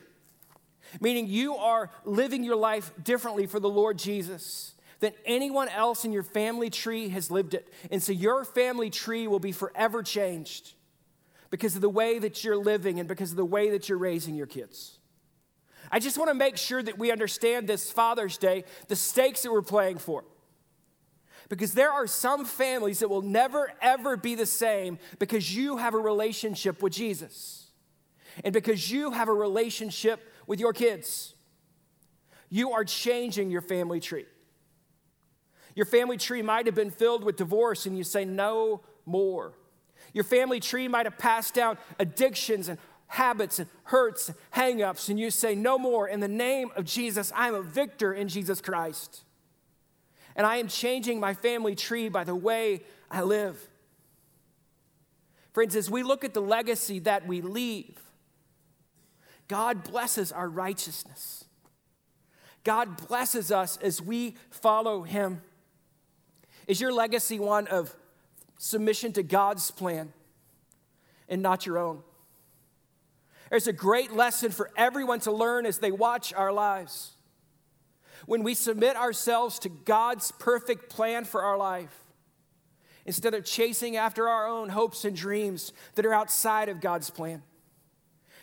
Meaning 1.00 1.26
you 1.26 1.56
are 1.56 1.90
living 2.04 2.44
your 2.44 2.56
life 2.56 2.92
differently 3.02 3.46
for 3.46 3.60
the 3.60 3.68
Lord 3.68 3.98
Jesus 3.98 4.74
than 5.00 5.12
anyone 5.24 5.68
else 5.68 6.04
in 6.04 6.12
your 6.12 6.22
family 6.22 6.70
tree 6.70 7.08
has 7.10 7.30
lived 7.30 7.54
it. 7.54 7.72
And 7.90 8.02
so 8.02 8.12
your 8.12 8.44
family 8.44 8.90
tree 8.90 9.28
will 9.28 9.38
be 9.38 9.52
forever 9.52 10.02
changed 10.02 10.74
because 11.50 11.74
of 11.76 11.82
the 11.82 11.88
way 11.88 12.18
that 12.18 12.42
you're 12.44 12.56
living 12.56 12.98
and 12.98 13.08
because 13.08 13.30
of 13.30 13.36
the 13.36 13.44
way 13.44 13.70
that 13.70 13.88
you're 13.88 13.98
raising 13.98 14.34
your 14.34 14.46
kids. 14.46 14.98
I 15.90 16.00
just 16.00 16.18
want 16.18 16.28
to 16.28 16.34
make 16.34 16.56
sure 16.56 16.82
that 16.82 16.98
we 16.98 17.10
understand 17.10 17.66
this 17.66 17.90
Father's 17.90 18.36
Day, 18.36 18.64
the 18.88 18.96
stakes 18.96 19.42
that 19.42 19.52
we're 19.52 19.62
playing 19.62 19.98
for. 19.98 20.24
Because 21.48 21.72
there 21.72 21.90
are 21.90 22.06
some 22.06 22.44
families 22.44 22.98
that 22.98 23.08
will 23.08 23.22
never, 23.22 23.72
ever 23.80 24.16
be 24.16 24.34
the 24.34 24.44
same 24.44 24.98
because 25.18 25.56
you 25.56 25.78
have 25.78 25.94
a 25.94 25.98
relationship 25.98 26.82
with 26.82 26.92
Jesus 26.92 27.70
and 28.44 28.52
because 28.52 28.90
you 28.90 29.12
have 29.12 29.28
a 29.28 29.32
relationship 29.32 30.20
with 30.48 30.58
your 30.58 30.72
kids. 30.72 31.34
You 32.50 32.72
are 32.72 32.82
changing 32.82 33.52
your 33.52 33.60
family 33.60 34.00
tree. 34.00 34.24
Your 35.76 35.86
family 35.86 36.16
tree 36.16 36.42
might 36.42 36.66
have 36.66 36.74
been 36.74 36.90
filled 36.90 37.22
with 37.22 37.36
divorce, 37.36 37.86
and 37.86 37.96
you 37.96 38.02
say, 38.02 38.24
No 38.24 38.80
more. 39.06 39.52
Your 40.12 40.24
family 40.24 40.58
tree 40.58 40.88
might 40.88 41.06
have 41.06 41.18
passed 41.18 41.54
down 41.54 41.78
addictions 42.00 42.68
and 42.68 42.78
habits 43.06 43.58
and 43.58 43.68
hurts 43.84 44.30
and 44.30 44.38
hangups, 44.52 45.08
and 45.08 45.20
you 45.20 45.30
say, 45.30 45.54
No 45.54 45.78
more. 45.78 46.08
In 46.08 46.18
the 46.18 46.26
name 46.26 46.70
of 46.74 46.84
Jesus, 46.84 47.30
I 47.36 47.46
am 47.46 47.54
a 47.54 47.62
victor 47.62 48.12
in 48.12 48.26
Jesus 48.26 48.60
Christ. 48.60 49.24
And 50.34 50.46
I 50.46 50.56
am 50.56 50.68
changing 50.68 51.20
my 51.20 51.34
family 51.34 51.74
tree 51.74 52.08
by 52.08 52.24
the 52.24 52.34
way 52.34 52.82
I 53.10 53.22
live. 53.22 53.68
Friends, 55.52 55.76
as 55.76 55.90
we 55.90 56.02
look 56.02 56.24
at 56.24 56.32
the 56.32 56.40
legacy 56.40 57.00
that 57.00 57.26
we 57.26 57.40
leave, 57.42 57.98
God 59.48 59.82
blesses 59.82 60.30
our 60.30 60.48
righteousness. 60.48 61.44
God 62.64 63.08
blesses 63.08 63.50
us 63.50 63.78
as 63.78 64.00
we 64.00 64.36
follow 64.50 65.02
Him. 65.02 65.40
Is 66.66 66.80
your 66.80 66.92
legacy 66.92 67.38
one 67.38 67.66
of 67.66 67.96
submission 68.58 69.12
to 69.14 69.22
God's 69.22 69.70
plan 69.70 70.12
and 71.28 71.40
not 71.40 71.64
your 71.64 71.78
own? 71.78 72.02
There's 73.48 73.66
a 73.66 73.72
great 73.72 74.12
lesson 74.12 74.50
for 74.50 74.70
everyone 74.76 75.20
to 75.20 75.32
learn 75.32 75.64
as 75.64 75.78
they 75.78 75.90
watch 75.90 76.34
our 76.34 76.52
lives. 76.52 77.12
When 78.26 78.42
we 78.42 78.52
submit 78.52 78.96
ourselves 78.96 79.58
to 79.60 79.70
God's 79.70 80.30
perfect 80.32 80.90
plan 80.90 81.24
for 81.24 81.42
our 81.42 81.56
life, 81.56 82.04
instead 83.08 83.32
of 83.32 83.42
chasing 83.42 83.96
after 83.96 84.28
our 84.28 84.46
own 84.46 84.68
hopes 84.68 85.06
and 85.06 85.16
dreams 85.16 85.72
that 85.94 86.04
are 86.04 86.12
outside 86.12 86.68
of 86.68 86.78
God's 86.78 87.08
plan. 87.08 87.42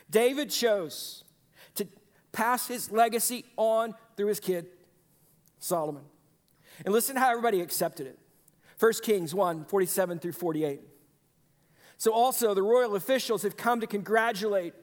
David 0.09 0.49
chose 0.49 1.23
to 1.75 1.87
pass 2.31 2.67
his 2.67 2.91
legacy 2.91 3.45
on 3.57 3.95
through 4.15 4.27
his 4.27 4.39
kid, 4.39 4.67
Solomon. 5.59 6.03
And 6.83 6.93
listen 6.93 7.15
to 7.15 7.21
how 7.21 7.29
everybody 7.31 7.61
accepted 7.61 8.07
it. 8.07 8.19
1 8.79 8.93
Kings 9.03 9.33
1 9.33 9.65
47 9.65 10.19
through 10.19 10.33
48. 10.33 10.81
So 11.97 12.11
also 12.11 12.53
the 12.53 12.61
royal 12.61 12.95
officials 12.95 13.43
have 13.43 13.55
come 13.55 13.79
to 13.81 13.87
congratulate 13.87 14.73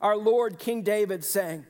our 0.00 0.16
Lord 0.16 0.58
King 0.58 0.82
David, 0.82 1.24
saying, 1.24 1.66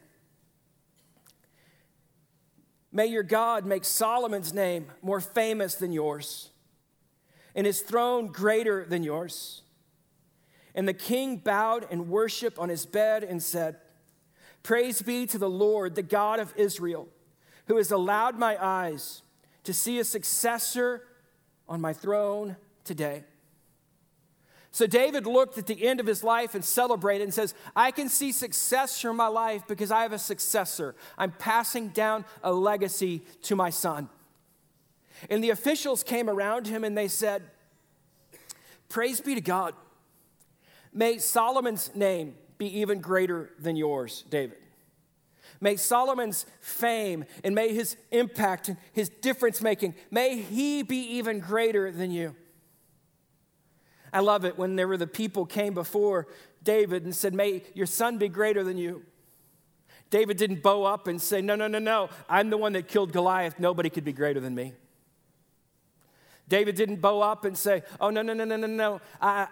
May 2.93 3.07
your 3.07 3.23
God 3.23 3.65
make 3.67 3.85
Solomon's 3.85 4.53
name 4.53 4.87
more 5.01 5.21
famous 5.21 5.75
than 5.75 5.93
yours, 5.93 6.51
and 7.55 7.67
his 7.67 7.81
throne 7.81 8.29
greater 8.29 8.85
than 8.85 9.03
yours. 9.03 9.62
And 10.75 10.89
the 10.89 10.95
king 10.95 11.37
bowed 11.37 11.87
and 11.91 12.09
worshiped 12.09 12.59
on 12.59 12.69
his 12.69 12.87
bed 12.87 13.25
and 13.25 13.43
said, 13.43 13.77
Praise 14.63 15.03
be 15.03 15.27
to 15.27 15.39
the 15.39 15.51
Lord, 15.51 15.95
the 15.95 16.03
God 16.03 16.39
of 16.41 16.53
Israel, 16.57 17.09
who 17.67 17.77
has 17.77 17.91
allowed 17.91 18.39
my 18.39 18.57
eyes 18.65 19.23
to 19.65 19.75
see 19.75 19.99
a 19.99 20.05
successor 20.05 21.03
on 21.69 21.81
my 21.81 21.93
throne 21.93 22.57
today. 22.85 23.25
So 24.71 24.87
David 24.87 25.27
looked 25.27 25.59
at 25.59 25.67
the 25.67 25.87
end 25.87 26.01
of 26.01 26.07
his 26.07 26.25
life 26.25 26.55
and 26.55 26.65
celebrated 26.65 27.25
and 27.25 27.35
says, 27.35 27.55
I 27.77 27.91
can 27.91 28.09
see 28.09 28.33
success 28.33 28.99
from 28.99 29.19
my 29.19 29.27
life 29.27 29.63
because 29.69 29.91
I 29.91 30.03
have 30.03 30.15
a 30.15 30.19
successor. 30.19 30.95
I'm 31.19 31.33
passing 31.33 31.89
down 31.89 32.25
a 32.43 32.53
legacy 32.55 33.21
to 33.43 33.55
my 33.55 33.69
son. 33.69 34.09
And 35.29 35.45
the 35.45 35.51
officials 35.51 36.03
came 36.03 36.31
around 36.31 36.67
him 36.67 36.85
and 36.85 36.97
they 36.97 37.09
said, 37.09 37.43
Praise 38.89 39.21
be 39.21 39.35
to 39.35 39.43
God. 39.43 39.75
May 40.93 41.19
Solomon's 41.19 41.95
name 41.95 42.35
be 42.59 42.81
even 42.81 43.01
greater 43.01 43.51
than 43.59 43.77
yours, 43.77 44.25
David. 44.29 44.59
May 45.61 45.77
Solomon's 45.77 46.45
fame 46.61 47.25
and 47.45 47.55
may 47.55 47.73
his 47.73 47.97
impact 48.11 48.69
and 48.69 48.77
his 48.93 49.09
difference 49.09 49.63
making, 49.63 49.95
may 50.11 50.39
he 50.39 50.83
be 50.83 51.17
even 51.17 51.39
greater 51.39 51.93
than 51.93 52.11
you. 52.11 52.35
I 54.13 54.21
love 54.21 54.45
it 54.45 54.59
when 54.59 54.77
there 54.77 54.89
were 54.89 54.97
the 54.97 55.07
people 55.07 55.47
came 55.47 55.73
before 55.73 56.27
David 56.63 57.05
and 57.05 57.15
said, 57.15 57.33
May 57.33 57.63
your 57.75 57.87
son 57.87 58.19
be 58.19 58.29
greater 58.29 58.63
than 58.63 58.77
you. 58.77 59.05
David 60.11 60.37
didn't 60.37 60.63
bow 60.63 60.85
up 60.85 61.07
and 61.07 61.21
say, 61.21 61.41
No, 61.41 61.55
no, 61.55 61.67
no, 61.67 61.79
no. 61.79 62.11
I'm 62.29 62.51
the 62.51 62.59
one 62.59 62.75
that 62.75 62.89
killed 62.89 63.13
Goliath. 63.13 63.59
Nobody 63.59 63.89
could 63.89 64.05
be 64.05 64.13
greater 64.13 64.41
than 64.41 64.55
me. 64.55 64.75
David 66.49 66.75
didn't 66.75 67.01
bow 67.01 67.21
up 67.21 67.45
and 67.45 67.57
say, 67.57 67.83
Oh, 67.99 68.11
no, 68.11 68.21
no, 68.21 68.35
no, 68.35 68.45
no, 68.45 68.57
no, 68.57 68.67
no. 68.67 69.01
I, 69.21 69.49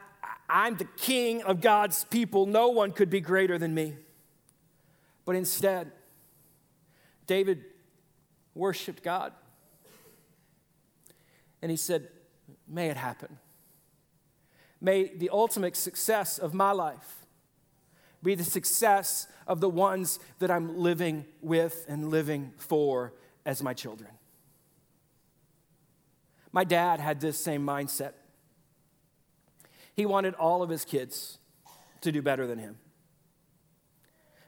I'm 0.50 0.76
the 0.76 0.88
king 0.96 1.42
of 1.42 1.60
God's 1.60 2.04
people. 2.04 2.46
No 2.46 2.68
one 2.68 2.92
could 2.92 3.10
be 3.10 3.20
greater 3.20 3.58
than 3.58 3.74
me. 3.74 3.96
But 5.24 5.36
instead, 5.36 5.92
David 7.26 7.64
worshiped 8.54 9.02
God. 9.02 9.32
And 11.62 11.70
he 11.70 11.76
said, 11.76 12.08
May 12.66 12.88
it 12.88 12.96
happen. 12.96 13.38
May 14.80 15.14
the 15.14 15.30
ultimate 15.30 15.76
success 15.76 16.38
of 16.38 16.54
my 16.54 16.72
life 16.72 17.26
be 18.22 18.34
the 18.34 18.44
success 18.44 19.26
of 19.46 19.60
the 19.60 19.68
ones 19.68 20.18
that 20.38 20.50
I'm 20.50 20.78
living 20.78 21.24
with 21.40 21.84
and 21.88 22.10
living 22.10 22.52
for 22.58 23.14
as 23.44 23.62
my 23.62 23.74
children. 23.74 24.10
My 26.52 26.64
dad 26.64 27.00
had 27.00 27.20
this 27.20 27.38
same 27.42 27.64
mindset. 27.64 28.12
He 30.00 30.06
wanted 30.06 30.32
all 30.36 30.62
of 30.62 30.70
his 30.70 30.86
kids 30.86 31.36
to 32.00 32.10
do 32.10 32.22
better 32.22 32.46
than 32.46 32.58
him. 32.58 32.78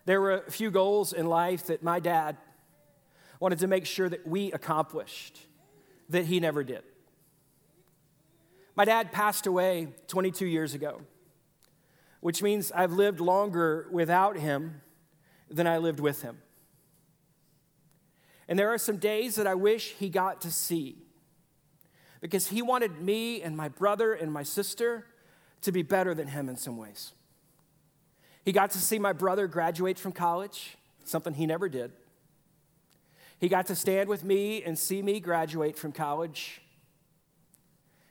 There 0.07 0.19
were 0.19 0.33
a 0.47 0.51
few 0.51 0.71
goals 0.71 1.13
in 1.13 1.27
life 1.27 1.67
that 1.67 1.83
my 1.83 2.01
dad 2.01 2.39
wanted 3.39 3.59
to 3.59 3.67
make 3.67 3.85
sure 3.85 4.09
that 4.09 4.27
we 4.27 4.51
accomplished 4.53 5.41
that 6.09 6.25
he 6.25 6.41
never 6.41 6.65
did. 6.65 6.85
My 8.77 8.87
dad 8.87 9.13
passed 9.13 9.47
away 9.47 9.89
22 10.07 10.47
years 10.47 10.73
ago, 10.73 11.03
which 12.21 12.43
means 12.43 12.73
I've 12.73 12.93
lived 12.93 13.21
longer 13.21 13.89
without 13.93 14.39
him 14.39 14.81
than 15.51 15.67
I 15.67 15.77
lived 15.77 16.01
with 16.01 16.23
him. 16.23 16.39
And 18.49 18.59
there 18.59 18.73
are 18.73 18.79
some 18.79 18.97
days 18.97 19.35
that 19.35 19.47
I 19.47 19.55
wish 19.55 19.91
he 19.99 20.09
got 20.09 20.41
to 20.41 20.51
see 20.51 20.97
because 22.23 22.47
he 22.47 22.63
wanted 22.63 23.03
me 23.03 23.43
and 23.43 23.55
my 23.55 23.69
brother 23.69 24.15
and 24.15 24.33
my 24.33 24.45
sister 24.45 25.09
to 25.63 25.73
be 25.73 25.83
better 25.83 26.15
than 26.15 26.29
him 26.29 26.49
in 26.49 26.57
some 26.57 26.77
ways. 26.77 27.13
He 28.45 28.53
got 28.53 28.71
to 28.73 28.79
see 28.79 28.99
my 28.99 29.13
brother 29.13 29.47
graduate 29.47 29.99
from 29.99 30.13
college, 30.13 30.77
something 31.05 31.35
he 31.35 31.47
never 31.47 31.69
did. 31.69 31.93
He 33.39 33.49
got 33.49 33.67
to 33.67 33.75
stand 33.75 34.09
with 34.09 34.25
me 34.25 34.63
and 34.63 34.79
see 34.79 35.03
me 35.03 35.21
graduate 35.21 35.77
from 35.77 35.93
college. 35.93 36.61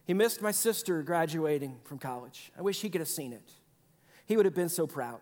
He 0.05 0.13
missed 0.13 0.41
my 0.41 0.51
sister 0.51 1.03
graduating 1.03 1.79
from 1.83 1.99
college. 1.99 2.51
I 2.57 2.61
wish 2.61 2.81
he 2.81 2.89
could 2.89 3.01
have 3.01 3.07
seen 3.07 3.31
it. 3.33 3.51
He 4.25 4.35
would 4.35 4.45
have 4.45 4.55
been 4.55 4.69
so 4.69 4.87
proud. 4.87 5.21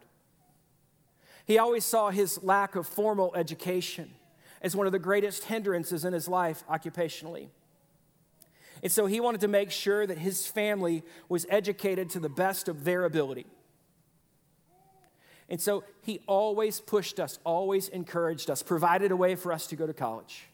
He 1.45 1.57
always 1.57 1.85
saw 1.85 2.11
his 2.11 2.41
lack 2.43 2.75
of 2.75 2.87
formal 2.87 3.33
education 3.35 4.11
as 4.61 4.75
one 4.75 4.85
of 4.85 4.91
the 4.93 4.99
greatest 4.99 5.45
hindrances 5.45 6.05
in 6.05 6.13
his 6.13 6.27
life 6.27 6.63
occupationally. 6.69 7.49
And 8.81 8.91
so 8.91 9.05
he 9.05 9.19
wanted 9.19 9.41
to 9.41 9.47
make 9.47 9.71
sure 9.71 10.07
that 10.07 10.17
his 10.17 10.47
family 10.47 11.03
was 11.27 11.45
educated 11.49 12.09
to 12.11 12.19
the 12.19 12.29
best 12.29 12.67
of 12.69 12.83
their 12.83 13.05
ability. 13.05 13.45
And 15.49 15.59
so 15.59 15.83
he 16.01 16.21
always 16.27 16.79
pushed 16.79 17.19
us, 17.19 17.39
always 17.43 17.89
encouraged 17.89 18.49
us, 18.49 18.61
provided 18.61 19.11
a 19.11 19.15
way 19.15 19.35
for 19.35 19.51
us 19.51 19.67
to 19.67 19.75
go 19.75 19.87
to 19.87 19.93
college. 19.93 20.47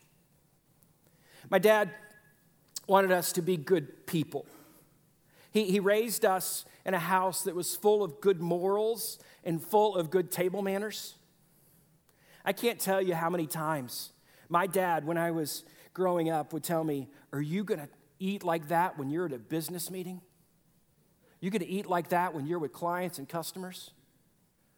My 1.49 1.59
dad 1.59 1.91
wanted 2.87 3.11
us 3.11 3.33
to 3.33 3.41
be 3.41 3.57
good 3.57 4.07
people. 4.07 4.45
He, 5.51 5.65
he 5.65 5.79
raised 5.79 6.25
us 6.25 6.65
in 6.85 6.93
a 6.93 6.99
house 6.99 7.43
that 7.43 7.55
was 7.55 7.75
full 7.75 8.03
of 8.03 8.21
good 8.21 8.41
morals 8.41 9.19
and 9.43 9.61
full 9.61 9.95
of 9.95 10.09
good 10.09 10.31
table 10.31 10.61
manners. 10.61 11.15
I 12.43 12.53
can't 12.53 12.79
tell 12.79 13.01
you 13.01 13.15
how 13.15 13.29
many 13.29 13.47
times 13.47 14.11
my 14.49 14.67
dad, 14.67 15.05
when 15.05 15.17
I 15.17 15.31
was 15.31 15.63
growing 15.93 16.29
up, 16.29 16.53
would 16.53 16.63
tell 16.63 16.83
me, 16.83 17.09
Are 17.33 17.41
you 17.41 17.63
going 17.63 17.79
to 17.79 17.89
eat 18.19 18.43
like 18.43 18.69
that 18.69 18.97
when 18.97 19.09
you're 19.09 19.25
at 19.25 19.33
a 19.33 19.37
business 19.37 19.89
meeting? 19.89 20.21
You 21.39 21.51
going 21.51 21.61
to 21.61 21.67
eat 21.67 21.85
like 21.85 22.09
that 22.09 22.33
when 22.33 22.47
you're 22.47 22.59
with 22.59 22.73
clients 22.73 23.19
and 23.19 23.27
customers? 23.27 23.91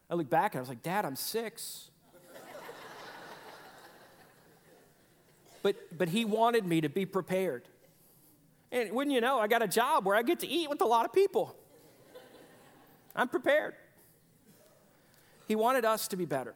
I 0.10 0.16
look 0.16 0.30
back 0.30 0.54
and 0.54 0.60
I 0.60 0.62
was 0.62 0.70
like, 0.70 0.84
Dad, 0.84 1.06
I'm 1.06 1.16
six. 1.16 1.92
but, 5.62 5.76
but 5.98 6.10
he 6.10 6.26
wanted 6.26 6.66
me 6.66 6.82
to 6.82 6.90
be 6.90 7.06
prepared. 7.06 7.68
And 8.72 8.92
wouldn't 8.92 9.14
you 9.14 9.22
know, 9.22 9.40
I 9.40 9.48
got 9.48 9.62
a 9.62 9.68
job 9.68 10.06
where 10.06 10.16
I 10.16 10.24
get 10.24 10.40
to 10.42 10.48
eat 10.48 10.70
with 10.70 10.82
a 10.82 10.86
lot 10.86 11.06
of 11.06 11.14
people. 11.14 11.56
I'm 13.16 13.28
prepared. 13.28 13.74
He 15.48 15.56
wanted 15.56 15.86
us 15.86 16.08
to 16.10 16.18
be 16.18 16.26
better. 16.26 16.54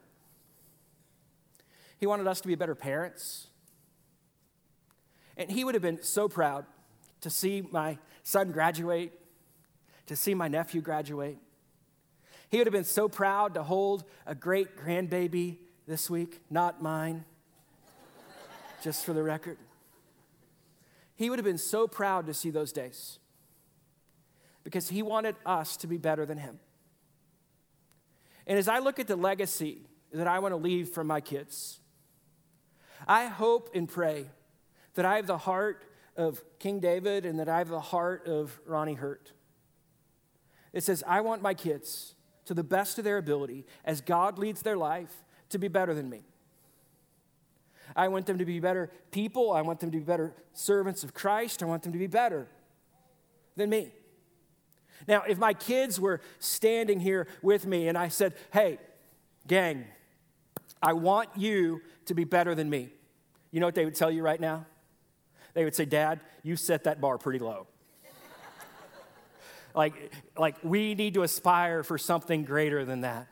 He 1.97 2.05
wanted 2.05 2.27
us 2.27 2.41
to 2.41 2.47
be 2.47 2.55
better 2.55 2.75
parents. 2.75 3.47
And 5.37 5.49
he 5.49 5.63
would 5.63 5.75
have 5.75 5.81
been 5.81 6.01
so 6.03 6.27
proud 6.27 6.65
to 7.21 7.29
see 7.29 7.67
my 7.71 7.97
son 8.23 8.51
graduate, 8.51 9.13
to 10.07 10.15
see 10.15 10.33
my 10.33 10.47
nephew 10.47 10.81
graduate. 10.81 11.37
He 12.49 12.57
would 12.57 12.67
have 12.67 12.73
been 12.73 12.83
so 12.83 13.07
proud 13.07 13.53
to 13.53 13.63
hold 13.63 14.03
a 14.25 14.35
great 14.35 14.75
grandbaby 14.75 15.57
this 15.87 16.09
week, 16.09 16.41
not 16.49 16.81
mine, 16.81 17.25
just 18.83 19.05
for 19.05 19.13
the 19.13 19.23
record. 19.23 19.57
He 21.15 21.29
would 21.29 21.39
have 21.39 21.45
been 21.45 21.57
so 21.57 21.87
proud 21.87 22.25
to 22.27 22.33
see 22.33 22.49
those 22.49 22.71
days 22.71 23.19
because 24.63 24.89
he 24.89 25.01
wanted 25.01 25.35
us 25.45 25.77
to 25.77 25.87
be 25.87 25.97
better 25.97 26.25
than 26.25 26.37
him. 26.37 26.59
And 28.47 28.57
as 28.57 28.67
I 28.67 28.79
look 28.79 28.99
at 28.99 29.07
the 29.07 29.15
legacy 29.15 29.83
that 30.11 30.27
I 30.27 30.39
want 30.39 30.51
to 30.51 30.57
leave 30.57 30.89
for 30.89 31.03
my 31.03 31.21
kids, 31.21 31.79
I 33.07 33.27
hope 33.27 33.69
and 33.73 33.87
pray 33.87 34.25
that 34.95 35.05
I 35.05 35.15
have 35.15 35.27
the 35.27 35.37
heart 35.37 35.85
of 36.17 36.43
King 36.59 36.79
David 36.79 37.25
and 37.25 37.39
that 37.39 37.49
I 37.49 37.59
have 37.59 37.69
the 37.69 37.79
heart 37.79 38.27
of 38.27 38.59
Ronnie 38.65 38.93
Hurt. 38.93 39.31
It 40.73 40.83
says, 40.83 41.03
I 41.07 41.21
want 41.21 41.41
my 41.41 41.53
kids, 41.53 42.15
to 42.45 42.53
the 42.53 42.63
best 42.63 42.97
of 42.97 43.03
their 43.03 43.17
ability, 43.17 43.65
as 43.85 44.01
God 44.01 44.37
leads 44.37 44.61
their 44.61 44.77
life, 44.77 45.23
to 45.49 45.57
be 45.57 45.67
better 45.67 45.93
than 45.93 46.09
me. 46.09 46.23
I 47.95 48.07
want 48.07 48.25
them 48.25 48.37
to 48.37 48.45
be 48.45 48.59
better 48.59 48.89
people. 49.11 49.51
I 49.51 49.61
want 49.61 49.79
them 49.79 49.91
to 49.91 49.97
be 49.97 50.03
better 50.03 50.33
servants 50.53 51.03
of 51.03 51.13
Christ. 51.13 51.61
I 51.61 51.65
want 51.65 51.83
them 51.83 51.91
to 51.91 51.99
be 51.99 52.07
better 52.07 52.47
than 53.55 53.69
me. 53.69 53.91
Now, 55.07 55.23
if 55.27 55.37
my 55.37 55.53
kids 55.53 55.99
were 55.99 56.21
standing 56.39 56.99
here 56.99 57.27
with 57.41 57.65
me 57.65 57.87
and 57.87 57.97
I 57.97 58.07
said, 58.07 58.35
hey, 58.53 58.79
gang, 59.47 59.85
I 60.81 60.93
want 60.93 61.29
you 61.35 61.81
to 62.05 62.13
be 62.13 62.23
better 62.23 62.55
than 62.55 62.69
me, 62.69 62.89
you 63.51 63.59
know 63.59 63.65
what 63.65 63.75
they 63.75 63.85
would 63.85 63.95
tell 63.95 64.11
you 64.11 64.23
right 64.23 64.39
now? 64.39 64.65
They 65.53 65.63
would 65.63 65.75
say, 65.75 65.85
Dad, 65.85 66.21
you 66.43 66.55
set 66.55 66.85
that 66.85 67.01
bar 67.01 67.17
pretty 67.17 67.39
low. 67.39 67.67
like, 69.75 70.13
like, 70.37 70.55
we 70.63 70.95
need 70.95 71.13
to 71.15 71.23
aspire 71.23 71.83
for 71.83 71.97
something 71.97 72.43
greater 72.43 72.85
than 72.85 73.01
that. 73.01 73.27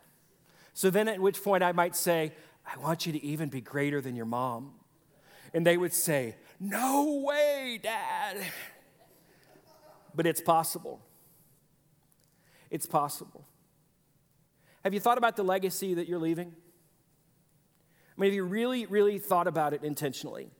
So 0.73 0.89
then, 0.89 1.07
at 1.07 1.19
which 1.19 1.43
point 1.43 1.63
I 1.63 1.71
might 1.71 1.95
say, 1.95 2.33
I 2.65 2.77
want 2.79 3.05
you 3.05 3.13
to 3.13 3.23
even 3.23 3.49
be 3.49 3.61
greater 3.61 4.01
than 4.01 4.15
your 4.15 4.25
mom. 4.25 4.73
And 5.53 5.65
they 5.65 5.77
would 5.77 5.93
say, 5.93 6.35
No 6.59 7.23
way, 7.25 7.79
Dad. 7.81 8.37
But 10.13 10.27
it's 10.27 10.41
possible. 10.41 11.01
It's 12.69 12.85
possible. 12.85 13.45
Have 14.83 14.93
you 14.93 14.99
thought 14.99 15.17
about 15.17 15.35
the 15.35 15.43
legacy 15.43 15.95
that 15.95 16.07
you're 16.07 16.19
leaving? 16.19 16.53
I 18.17 18.21
mean, 18.21 18.29
have 18.29 18.35
you 18.35 18.43
really, 18.43 18.85
really 18.85 19.17
thought 19.17 19.47
about 19.47 19.73
it 19.73 19.83
intentionally? 19.83 20.51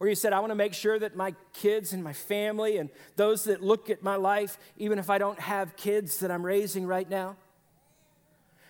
Or 0.00 0.08
you 0.08 0.14
said, 0.14 0.32
I 0.32 0.40
want 0.40 0.50
to 0.50 0.56
make 0.56 0.72
sure 0.72 0.98
that 0.98 1.14
my 1.14 1.34
kids 1.52 1.92
and 1.92 2.02
my 2.02 2.14
family 2.14 2.78
and 2.78 2.88
those 3.16 3.44
that 3.44 3.62
look 3.62 3.90
at 3.90 4.02
my 4.02 4.16
life, 4.16 4.58
even 4.78 4.98
if 4.98 5.10
I 5.10 5.18
don't 5.18 5.38
have 5.38 5.76
kids 5.76 6.20
that 6.20 6.30
I'm 6.30 6.44
raising 6.44 6.86
right 6.86 7.08
now, 7.08 7.36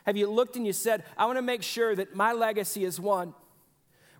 have 0.07 0.17
you 0.17 0.29
looked 0.29 0.57
and 0.57 0.67
you 0.67 0.73
said, 0.73 1.05
I 1.17 1.27
want 1.27 1.39
to 1.39 1.43
make 1.43 1.63
sure 1.63 1.95
that 1.95 2.17
my 2.17 2.33
legacy 2.33 2.85
is 2.85 2.99
one 2.99 3.33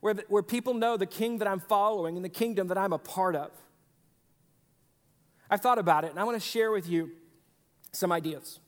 where, 0.01 0.15
the, 0.15 0.25
where 0.29 0.43
people 0.43 0.73
know 0.73 0.97
the 0.97 1.05
king 1.05 1.39
that 1.39 1.49
I'm 1.49 1.59
following 1.59 2.15
and 2.15 2.25
the 2.25 2.31
kingdom 2.31 2.69
that 2.69 2.79
I'm 2.79 2.93
a 2.93 2.99
part 2.99 3.35
of? 3.35 3.51
I've 5.51 5.61
thought 5.61 5.79
about 5.79 6.05
it, 6.05 6.11
and 6.11 6.21
I 6.21 6.23
want 6.23 6.41
to 6.41 6.47
share 6.47 6.71
with 6.71 6.89
you 6.89 7.11
some 7.91 8.13
ideas 8.13 8.61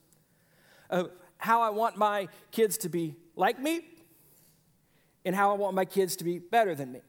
of 0.89 1.11
how 1.37 1.61
I 1.61 1.69
want 1.69 1.95
my 1.95 2.27
kids 2.51 2.77
to 2.79 2.89
be 2.89 3.15
like 3.37 3.57
me 3.57 3.87
and 5.23 5.33
how 5.33 5.51
I 5.51 5.53
want 5.53 5.75
my 5.75 5.85
kids 5.85 6.17
to 6.17 6.25
be 6.25 6.39
better 6.39 6.75
than 6.75 6.91
me. 6.91 6.99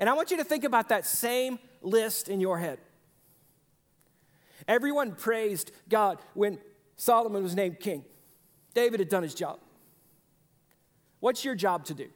And 0.00 0.08
I 0.08 0.12
want 0.14 0.30
you 0.30 0.36
to 0.38 0.44
think 0.44 0.64
about 0.64 0.88
that 0.88 1.06
same 1.06 1.58
list 1.82 2.28
in 2.28 2.40
your 2.40 2.58
head. 2.58 2.78
Everyone 4.68 5.12
praised 5.12 5.70
God 5.88 6.18
when 6.34 6.58
Solomon 6.96 7.42
was 7.42 7.54
named 7.54 7.78
king. 7.78 8.04
David 8.74 9.00
had 9.00 9.08
done 9.08 9.22
his 9.22 9.34
job. 9.34 9.60
What's 11.20 11.44
your 11.44 11.54
job 11.54 11.84
to 11.86 11.94
do? 11.94 12.08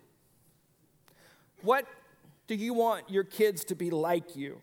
What 1.62 1.86
do 2.46 2.54
you 2.54 2.74
want 2.74 3.08
your 3.10 3.24
kids 3.24 3.64
to 3.66 3.74
be 3.74 3.90
like 3.90 4.36
you 4.36 4.60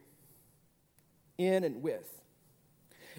in 1.37 1.63
and 1.63 1.81
with? 1.81 2.21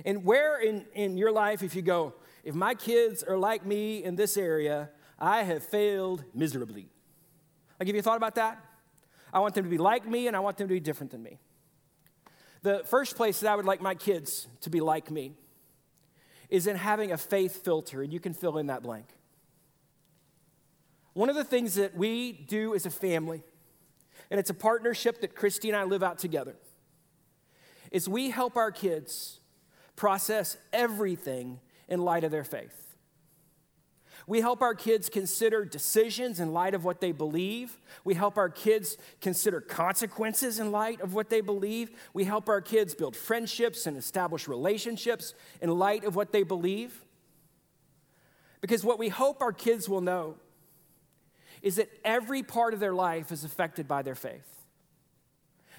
And 0.04 0.24
where 0.24 0.60
in, 0.60 0.84
in 0.94 1.16
your 1.16 1.32
life, 1.32 1.62
if 1.62 1.74
you 1.74 1.82
go, 1.82 2.14
if 2.44 2.54
my 2.54 2.74
kids 2.74 3.22
are 3.22 3.36
like 3.36 3.64
me 3.64 4.04
in 4.04 4.16
this 4.16 4.36
area, 4.36 4.90
I 5.18 5.42
have 5.42 5.62
failed 5.62 6.24
miserably. 6.34 6.88
Like, 7.78 7.88
have 7.88 7.96
you 7.96 8.00
a 8.00 8.02
thought 8.02 8.16
about 8.16 8.36
that? 8.36 8.64
I 9.32 9.40
want 9.40 9.54
them 9.54 9.64
to 9.64 9.70
be 9.70 9.78
like 9.78 10.06
me 10.06 10.26
and 10.26 10.36
I 10.36 10.40
want 10.40 10.56
them 10.56 10.68
to 10.68 10.74
be 10.74 10.80
different 10.80 11.12
than 11.12 11.22
me. 11.22 11.38
The 12.62 12.82
first 12.84 13.16
place 13.16 13.40
that 13.40 13.50
I 13.50 13.56
would 13.56 13.64
like 13.64 13.80
my 13.80 13.94
kids 13.94 14.48
to 14.62 14.70
be 14.70 14.80
like 14.80 15.10
me 15.10 15.32
is 16.48 16.66
in 16.66 16.76
having 16.76 17.12
a 17.12 17.16
faith 17.18 17.62
filter, 17.62 18.02
and 18.02 18.12
you 18.12 18.20
can 18.20 18.32
fill 18.32 18.58
in 18.58 18.68
that 18.68 18.82
blank. 18.82 19.06
One 21.12 21.28
of 21.28 21.36
the 21.36 21.44
things 21.44 21.74
that 21.74 21.94
we 21.94 22.32
do 22.32 22.74
as 22.74 22.86
a 22.86 22.90
family, 22.90 23.42
and 24.30 24.40
it's 24.40 24.50
a 24.50 24.54
partnership 24.54 25.20
that 25.20 25.34
Christy 25.34 25.68
and 25.68 25.76
I 25.76 25.84
live 25.84 26.02
out 26.02 26.18
together, 26.18 26.56
is 27.90 28.08
we 28.08 28.30
help 28.30 28.56
our 28.56 28.70
kids 28.70 29.40
process 29.94 30.56
everything 30.72 31.60
in 31.88 32.00
light 32.00 32.24
of 32.24 32.30
their 32.30 32.44
faith. 32.44 32.87
We 34.28 34.42
help 34.42 34.60
our 34.60 34.74
kids 34.74 35.08
consider 35.08 35.64
decisions 35.64 36.38
in 36.38 36.52
light 36.52 36.74
of 36.74 36.84
what 36.84 37.00
they 37.00 37.12
believe. 37.12 37.78
We 38.04 38.12
help 38.12 38.36
our 38.36 38.50
kids 38.50 38.98
consider 39.22 39.62
consequences 39.62 40.58
in 40.58 40.70
light 40.70 41.00
of 41.00 41.14
what 41.14 41.30
they 41.30 41.40
believe. 41.40 41.90
We 42.12 42.24
help 42.24 42.46
our 42.46 42.60
kids 42.60 42.94
build 42.94 43.16
friendships 43.16 43.86
and 43.86 43.96
establish 43.96 44.46
relationships 44.46 45.32
in 45.62 45.70
light 45.70 46.04
of 46.04 46.14
what 46.14 46.32
they 46.32 46.42
believe. 46.42 47.06
Because 48.60 48.84
what 48.84 48.98
we 48.98 49.08
hope 49.08 49.40
our 49.40 49.52
kids 49.52 49.88
will 49.88 50.02
know 50.02 50.36
is 51.62 51.76
that 51.76 51.88
every 52.04 52.42
part 52.42 52.74
of 52.74 52.80
their 52.80 52.92
life 52.92 53.32
is 53.32 53.44
affected 53.44 53.88
by 53.88 54.02
their 54.02 54.14
faith. 54.14 54.66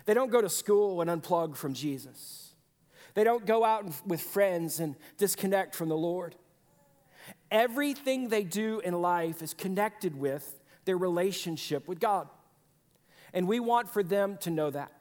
They 0.06 0.16
don't 0.16 0.32
go 0.32 0.42
to 0.42 0.50
school 0.50 1.02
and 1.02 1.10
unplug 1.10 1.56
from 1.56 1.76
Jesus. 1.76 2.54
They 3.14 3.24
don't 3.24 3.46
go 3.46 3.64
out 3.64 3.86
with 4.08 4.22
friends 4.22 4.80
and 4.80 4.96
disconnect 5.20 5.76
from 5.76 5.90
the 5.90 5.98
Lord. 5.98 6.36
Everything 7.52 8.30
they 8.30 8.44
do 8.44 8.80
in 8.80 8.94
life 8.94 9.42
is 9.42 9.54
connected 9.54 10.18
with 10.18 10.60
their 10.86 10.98
relationship 10.98 11.88
with 11.88 12.00
God. 12.00 12.28
And 13.34 13.48
we 13.48 13.60
want 13.60 13.89
for 13.89 14.04
them 14.04 14.38
to 14.42 14.50
know 14.50 14.70
that. 14.70 14.92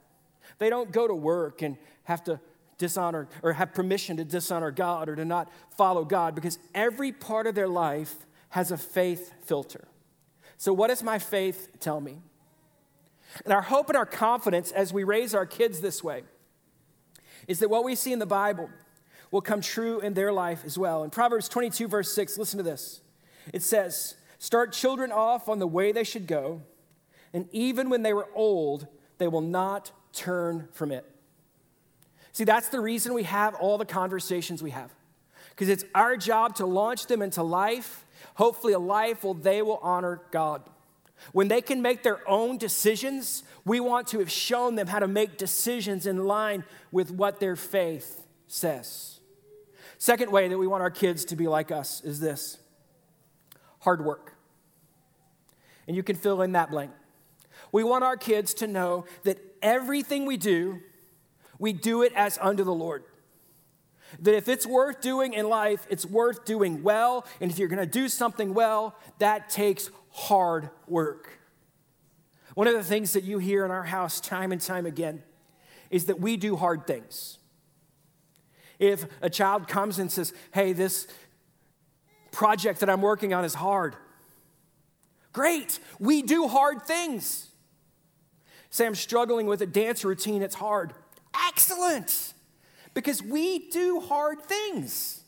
They 0.57 0.69
don't 0.69 0.91
go 0.91 1.07
to 1.07 1.15
work 1.15 1.61
and 1.61 1.77
have 2.03 2.23
to 2.25 2.39
dishonor 2.77 3.27
or 3.43 3.53
have 3.53 3.73
permission 3.73 4.17
to 4.17 4.23
dishonor 4.23 4.71
God 4.71 5.09
or 5.09 5.15
to 5.15 5.25
not 5.25 5.51
follow 5.77 6.03
God 6.05 6.35
because 6.35 6.57
every 6.73 7.11
part 7.11 7.45
of 7.45 7.55
their 7.55 7.67
life 7.67 8.15
has 8.49 8.71
a 8.71 8.77
faith 8.77 9.33
filter. 9.43 9.87
So, 10.57 10.73
what 10.73 10.87
does 10.87 11.03
my 11.03 11.19
faith 11.19 11.69
tell 11.79 12.01
me? 12.01 12.19
And 13.45 13.53
our 13.53 13.61
hope 13.61 13.89
and 13.89 13.97
our 13.97 14.05
confidence 14.05 14.71
as 14.71 14.91
we 14.91 15.03
raise 15.03 15.35
our 15.35 15.45
kids 15.45 15.81
this 15.81 16.03
way 16.03 16.23
is 17.47 17.59
that 17.59 17.69
what 17.69 17.83
we 17.83 17.95
see 17.95 18.11
in 18.11 18.19
the 18.19 18.25
Bible 18.25 18.69
will 19.31 19.41
come 19.41 19.61
true 19.61 19.99
in 19.99 20.13
their 20.13 20.31
life 20.31 20.63
as 20.65 20.77
well. 20.77 21.03
In 21.03 21.09
Proverbs 21.09 21.49
22, 21.49 21.87
verse 21.87 22.13
6, 22.13 22.37
listen 22.37 22.57
to 22.57 22.63
this. 22.63 23.01
It 23.53 23.63
says, 23.63 24.15
Start 24.39 24.71
children 24.71 25.11
off 25.11 25.49
on 25.49 25.59
the 25.59 25.67
way 25.67 25.91
they 25.91 26.03
should 26.03 26.25
go, 26.25 26.61
and 27.33 27.47
even 27.51 27.89
when 27.89 28.03
they 28.03 28.13
were 28.13 28.29
old, 28.33 28.87
they 29.17 29.27
will 29.27 29.41
not 29.41 29.91
turn 30.13 30.67
from 30.71 30.91
it. 30.91 31.05
See, 32.31 32.45
that's 32.45 32.69
the 32.69 32.79
reason 32.79 33.13
we 33.13 33.23
have 33.23 33.55
all 33.55 33.77
the 33.77 33.85
conversations 33.85 34.63
we 34.63 34.71
have. 34.71 34.91
Because 35.49 35.67
it's 35.67 35.83
our 35.93 36.15
job 36.15 36.55
to 36.55 36.65
launch 36.65 37.07
them 37.07 37.21
into 37.21 37.43
life, 37.43 38.05
hopefully, 38.35 38.73
a 38.73 38.79
life 38.79 39.23
where 39.23 39.33
they 39.33 39.61
will 39.61 39.79
honor 39.81 40.21
God. 40.31 40.61
When 41.33 41.49
they 41.49 41.61
can 41.61 41.81
make 41.81 42.01
their 42.01 42.27
own 42.29 42.57
decisions, 42.57 43.43
we 43.65 43.81
want 43.81 44.07
to 44.07 44.19
have 44.19 44.31
shown 44.31 44.75
them 44.75 44.87
how 44.87 44.99
to 44.99 45.07
make 45.07 45.37
decisions 45.37 46.05
in 46.05 46.25
line 46.25 46.63
with 46.93 47.11
what 47.11 47.41
their 47.41 47.57
faith 47.57 48.25
says. 48.49 49.19
Second 49.97 50.31
way 50.31 50.47
that 50.47 50.57
we 50.57 50.67
want 50.67 50.81
our 50.81 50.89
kids 50.89 51.25
to 51.25 51.35
be 51.35 51.47
like 51.47 51.71
us 51.71 52.01
is 52.03 52.19
this 52.19 52.57
hard 53.79 54.03
work. 54.03 54.33
And 55.87 55.95
you 55.95 56.03
can 56.03 56.15
fill 56.15 56.41
in 56.41 56.51
that 56.53 56.71
blank. 56.71 56.91
We 57.71 57.83
want 57.83 58.03
our 58.03 58.17
kids 58.17 58.53
to 58.55 58.67
know 58.67 59.05
that 59.23 59.39
everything 59.61 60.25
we 60.25 60.37
do, 60.37 60.81
we 61.57 61.73
do 61.73 62.01
it 62.01 62.13
as 62.15 62.37
unto 62.41 62.63
the 62.63 62.73
Lord. 62.73 63.03
That 64.19 64.35
if 64.35 64.47
it's 64.47 64.65
worth 64.65 65.01
doing 65.01 65.33
in 65.33 65.49
life, 65.49 65.85
it's 65.89 66.05
worth 66.05 66.45
doing 66.45 66.81
well. 66.81 67.25
And 67.41 67.51
if 67.51 67.59
you're 67.59 67.67
going 67.67 67.79
to 67.79 67.85
do 67.85 68.07
something 68.07 68.53
well, 68.53 68.95
that 69.19 69.49
takes 69.49 69.89
hard 70.11 70.69
work. 70.87 71.39
One 72.55 72.67
of 72.67 72.73
the 72.73 72.83
things 72.83 73.13
that 73.13 73.23
you 73.23 73.37
hear 73.37 73.65
in 73.65 73.71
our 73.71 73.83
house 73.83 74.19
time 74.19 74.51
and 74.51 74.59
time 74.59 74.85
again 74.85 75.23
is 75.89 76.05
that 76.05 76.19
we 76.19 76.37
do 76.37 76.55
hard 76.55 76.87
things. 76.87 77.38
If 78.79 79.05
a 79.21 79.29
child 79.29 79.67
comes 79.67 79.99
and 79.99 80.11
says, 80.11 80.33
Hey, 80.53 80.73
this 80.73 81.07
project 82.31 82.79
that 82.79 82.89
I'm 82.89 83.01
working 83.01 83.33
on 83.33 83.43
is 83.43 83.53
hard, 83.53 83.95
great, 85.33 85.79
we 85.99 86.21
do 86.21 86.47
hard 86.47 86.83
things. 86.83 87.49
Say, 88.69 88.85
I'm 88.85 88.95
struggling 88.95 89.47
with 89.47 89.61
a 89.61 89.65
dance 89.65 90.05
routine, 90.05 90.41
it's 90.41 90.55
hard. 90.55 90.93
Excellent, 91.47 92.33
because 92.93 93.21
we 93.21 93.69
do 93.69 93.99
hard 93.99 94.41
things. 94.43 95.21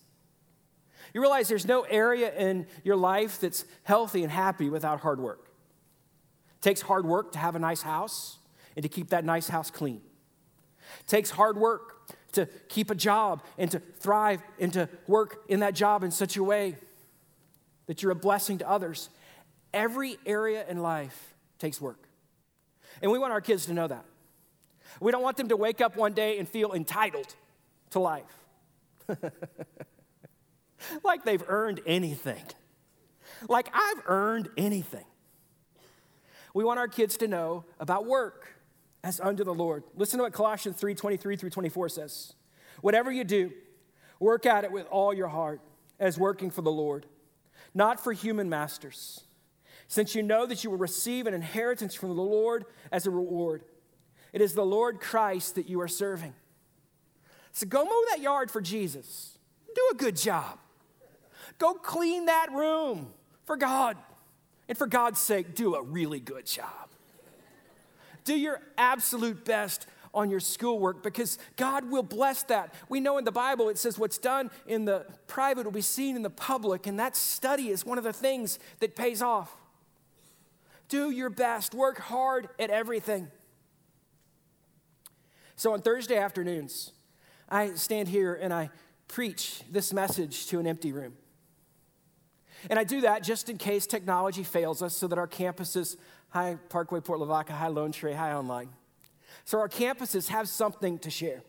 You 1.13 1.19
realize 1.19 1.47
there's 1.49 1.67
no 1.67 1.81
area 1.81 2.33
in 2.33 2.67
your 2.83 2.95
life 2.95 3.39
that's 3.39 3.65
healthy 3.83 4.23
and 4.23 4.31
happy 4.31 4.69
without 4.69 5.01
hard 5.01 5.19
work. 5.19 5.51
It 6.55 6.61
takes 6.61 6.81
hard 6.81 7.05
work 7.05 7.33
to 7.33 7.39
have 7.39 7.55
a 7.55 7.59
nice 7.59 7.81
house 7.81 8.37
and 8.75 8.83
to 8.83 8.89
keep 8.89 9.09
that 9.09 9.25
nice 9.25 9.49
house 9.49 9.69
clean. 9.69 10.01
It 10.99 11.07
takes 11.07 11.31
hard 11.31 11.57
work 11.57 12.00
to 12.33 12.45
keep 12.69 12.89
a 12.89 12.95
job 12.95 13.43
and 13.57 13.69
to 13.71 13.79
thrive 13.99 14.41
and 14.59 14.71
to 14.73 14.89
work 15.07 15.43
in 15.47 15.61
that 15.61 15.75
job 15.75 16.03
in 16.03 16.11
such 16.11 16.37
a 16.37 16.43
way 16.43 16.75
that 17.87 18.01
you're 18.01 18.11
a 18.11 18.15
blessing 18.15 18.57
to 18.59 18.69
others. 18.69 19.09
Every 19.73 20.17
area 20.25 20.65
in 20.67 20.81
life 20.81 21.33
takes 21.59 21.81
work. 21.81 22.07
And 23.01 23.11
we 23.11 23.19
want 23.19 23.33
our 23.33 23.41
kids 23.41 23.65
to 23.67 23.73
know 23.73 23.87
that. 23.87 24.05
We 24.99 25.11
don't 25.11 25.23
want 25.23 25.37
them 25.37 25.49
to 25.49 25.57
wake 25.57 25.81
up 25.81 25.95
one 25.95 26.13
day 26.13 26.37
and 26.37 26.47
feel 26.47 26.73
entitled 26.73 27.35
to 27.91 27.99
life. 27.99 28.23
like 31.03 31.23
they've 31.23 31.43
earned 31.47 31.81
anything. 31.85 32.43
Like 33.47 33.69
I've 33.73 34.03
earned 34.05 34.49
anything. 34.57 35.05
We 36.53 36.63
want 36.63 36.79
our 36.79 36.87
kids 36.87 37.17
to 37.17 37.27
know 37.27 37.65
about 37.79 38.05
work 38.05 38.49
as 39.03 39.19
unto 39.19 39.43
the 39.43 39.53
Lord. 39.53 39.83
Listen 39.95 40.19
to 40.19 40.23
what 40.23 40.33
Colossians 40.33 40.77
3 40.77 40.93
23 40.93 41.35
through 41.35 41.49
24 41.49 41.89
says. 41.89 42.33
Whatever 42.81 43.11
you 43.11 43.23
do, 43.23 43.51
work 44.19 44.45
at 44.45 44.63
it 44.63 44.71
with 44.71 44.87
all 44.87 45.13
your 45.13 45.27
heart 45.27 45.61
as 45.99 46.17
working 46.17 46.49
for 46.49 46.61
the 46.61 46.71
Lord, 46.71 47.05
not 47.73 48.03
for 48.03 48.13
human 48.13 48.49
masters, 48.49 49.23
since 49.87 50.15
you 50.15 50.23
know 50.23 50.45
that 50.45 50.63
you 50.63 50.69
will 50.69 50.77
receive 50.77 51.27
an 51.27 51.33
inheritance 51.33 51.93
from 51.93 52.15
the 52.15 52.21
Lord 52.21 52.65
as 52.91 53.05
a 53.05 53.11
reward. 53.11 53.63
It 54.33 54.41
is 54.41 54.53
the 54.53 54.65
Lord 54.65 54.99
Christ 54.99 55.55
that 55.55 55.67
you 55.67 55.81
are 55.81 55.87
serving. 55.87 56.33
So 57.51 57.67
go 57.67 57.83
mow 57.83 58.01
that 58.09 58.21
yard 58.21 58.49
for 58.49 58.61
Jesus. 58.61 59.37
Do 59.75 59.89
a 59.91 59.95
good 59.95 60.15
job. 60.15 60.57
Go 61.57 61.73
clean 61.73 62.27
that 62.27 62.51
room 62.51 63.13
for 63.45 63.57
God. 63.57 63.97
And 64.69 64.77
for 64.77 64.87
God's 64.87 65.19
sake, 65.19 65.53
do 65.53 65.75
a 65.75 65.83
really 65.83 66.19
good 66.19 66.45
job. 66.45 66.80
Do 68.23 68.35
your 68.35 68.61
absolute 68.77 69.45
best 69.45 69.87
on 70.13 70.29
your 70.29 70.39
schoolwork 70.39 71.03
because 71.03 71.37
God 71.55 71.89
will 71.89 72.03
bless 72.03 72.43
that. 72.43 72.73
We 72.89 72.99
know 72.99 73.17
in 73.17 73.23
the 73.23 73.31
Bible 73.31 73.69
it 73.69 73.77
says 73.77 73.97
what's 73.97 74.17
done 74.17 74.51
in 74.67 74.85
the 74.85 75.05
private 75.27 75.65
will 75.65 75.71
be 75.71 75.81
seen 75.81 76.15
in 76.15 76.21
the 76.21 76.29
public, 76.29 76.85
and 76.85 76.99
that 76.99 77.15
study 77.15 77.69
is 77.69 77.85
one 77.85 77.97
of 77.97 78.03
the 78.03 78.13
things 78.13 78.59
that 78.79 78.95
pays 78.95 79.21
off. 79.21 79.55
Do 80.89 81.09
your 81.09 81.29
best, 81.29 81.73
work 81.73 81.99
hard 81.99 82.49
at 82.59 82.69
everything. 82.69 83.29
So 85.55 85.73
on 85.73 85.81
Thursday 85.81 86.17
afternoons, 86.17 86.91
I 87.47 87.75
stand 87.75 88.09
here 88.09 88.33
and 88.33 88.53
I 88.53 88.71
preach 89.07 89.61
this 89.69 89.93
message 89.93 90.47
to 90.47 90.59
an 90.59 90.67
empty 90.67 90.91
room. 90.91 91.13
And 92.69 92.77
I 92.77 92.83
do 92.83 93.01
that 93.01 93.23
just 93.23 93.49
in 93.49 93.57
case 93.57 93.87
technology 93.87 94.43
fails 94.43 94.81
us 94.81 94.95
so 94.95 95.07
that 95.07 95.17
our 95.17 95.27
campuses 95.27 95.97
Hi, 96.31 96.57
Parkway, 96.69 97.01
Port 97.01 97.19
Lavaca. 97.19 97.51
Hi, 97.51 97.67
Lone 97.67 97.91
Tree. 97.91 98.13
Hi, 98.13 98.33
online. 98.33 98.69
So 99.43 99.59
our 99.59 99.67
campuses 99.67 100.29
have 100.29 100.47
something 100.47 100.97
to 100.99 101.09
share. 101.09 101.41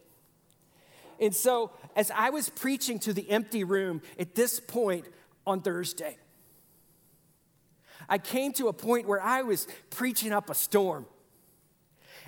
And 1.21 1.35
so, 1.35 1.71
as 1.95 2.11
I 2.11 2.31
was 2.31 2.49
preaching 2.49 2.99
to 3.01 3.12
the 3.12 3.31
empty 3.31 3.62
room 3.62 4.03
at 4.18 4.35
this 4.35 4.59
point 4.59 5.07
on 5.47 5.61
Thursday, 5.61 6.16
I 8.09 8.18
came 8.18 8.53
to 8.55 8.66
a 8.66 8.73
point 8.73 9.07
where 9.07 9.23
I 9.23 9.42
was 9.42 9.68
preaching 9.90 10.33
up 10.33 10.51
a 10.51 10.55
storm. 10.55 11.07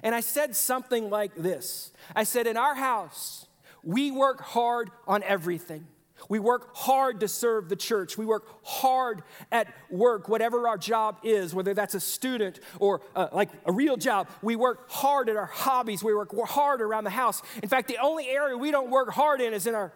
And 0.04 0.14
I 0.14 0.20
said 0.20 0.54
something 0.54 1.10
like 1.10 1.34
this 1.34 1.92
I 2.14 2.22
said, 2.22 2.46
In 2.46 2.56
our 2.56 2.76
house, 2.76 3.46
we 3.82 4.12
work 4.12 4.40
hard 4.40 4.90
on 5.08 5.24
everything. 5.24 5.88
We 6.28 6.38
work 6.38 6.74
hard 6.74 7.20
to 7.20 7.28
serve 7.28 7.68
the 7.68 7.76
church. 7.76 8.16
We 8.16 8.24
work 8.24 8.46
hard 8.64 9.22
at 9.52 9.68
work, 9.90 10.28
whatever 10.28 10.68
our 10.68 10.78
job 10.78 11.18
is, 11.22 11.54
whether 11.54 11.74
that's 11.74 11.94
a 11.94 12.00
student 12.00 12.60
or 12.78 13.02
uh, 13.14 13.28
like 13.32 13.50
a 13.66 13.72
real 13.72 13.96
job. 13.96 14.28
We 14.42 14.56
work 14.56 14.90
hard 14.90 15.28
at 15.28 15.36
our 15.36 15.46
hobbies. 15.46 16.02
We 16.02 16.14
work 16.14 16.34
hard 16.46 16.80
around 16.80 17.04
the 17.04 17.10
house. 17.10 17.42
In 17.62 17.68
fact, 17.68 17.88
the 17.88 17.98
only 17.98 18.28
area 18.28 18.56
we 18.56 18.70
don't 18.70 18.90
work 18.90 19.10
hard 19.10 19.40
in 19.40 19.52
is 19.52 19.66
in 19.66 19.74
our 19.74 19.92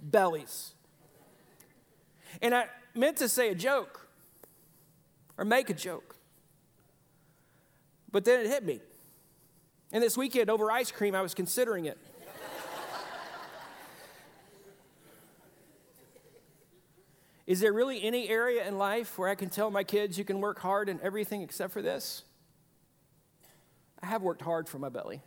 bellies. 0.00 0.74
And 2.40 2.54
I 2.54 2.66
meant 2.94 3.16
to 3.18 3.28
say 3.28 3.50
a 3.50 3.54
joke 3.54 4.08
or 5.36 5.44
make 5.44 5.70
a 5.70 5.74
joke, 5.74 6.16
but 8.10 8.24
then 8.24 8.40
it 8.40 8.48
hit 8.48 8.64
me. 8.64 8.80
And 9.92 10.02
this 10.02 10.16
weekend 10.16 10.50
over 10.50 10.70
ice 10.70 10.90
cream, 10.90 11.14
I 11.14 11.22
was 11.22 11.34
considering 11.34 11.86
it. 11.86 11.98
Is 17.48 17.60
there 17.60 17.72
really 17.72 18.02
any 18.02 18.28
area 18.28 18.68
in 18.68 18.76
life 18.76 19.18
where 19.18 19.26
I 19.26 19.34
can 19.34 19.48
tell 19.48 19.70
my 19.70 19.82
kids 19.82 20.18
you 20.18 20.24
can 20.24 20.38
work 20.38 20.58
hard 20.58 20.90
in 20.90 21.00
everything 21.02 21.40
except 21.40 21.72
for 21.72 21.80
this? 21.80 22.22
I 24.02 24.06
have 24.06 24.20
worked 24.20 24.42
hard 24.42 24.68
for 24.68 24.78
my 24.78 24.90
belly. 24.90 25.22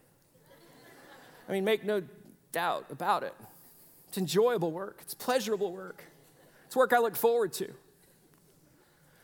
I 1.49 1.51
mean, 1.51 1.65
make 1.65 1.83
no 1.83 2.03
doubt 2.51 2.85
about 2.91 3.23
it. 3.23 3.33
It's 4.07 4.19
enjoyable 4.19 4.71
work, 4.71 4.99
it's 5.01 5.15
pleasurable 5.15 5.73
work, 5.73 6.03
it's 6.67 6.75
work 6.75 6.93
I 6.93 6.99
look 6.99 7.15
forward 7.15 7.53
to. 7.53 7.73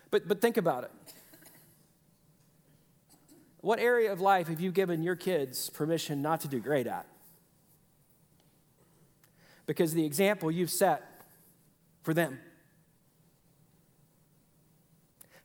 But, 0.10 0.28
but 0.28 0.42
think 0.42 0.58
about 0.58 0.86
it. 0.86 0.92
What 3.62 3.78
area 3.78 4.12
of 4.12 4.22
life 4.22 4.48
have 4.48 4.60
you 4.60 4.72
given 4.72 5.04
your 5.04 5.16
kids 5.16 5.70
permission 5.70 6.24
not 6.24 6.42
to 6.42 6.48
do 6.48 6.60
great 6.60 6.88
at? 6.88 7.06
Because 9.68 9.94
the 9.94 10.04
example 10.04 10.50
you've 10.50 10.72
set 10.72 11.24
for 12.02 12.16
them 12.16 12.40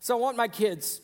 so 0.02 0.18
I 0.18 0.20
want 0.20 0.36
my 0.36 0.48
kids 0.48 1.00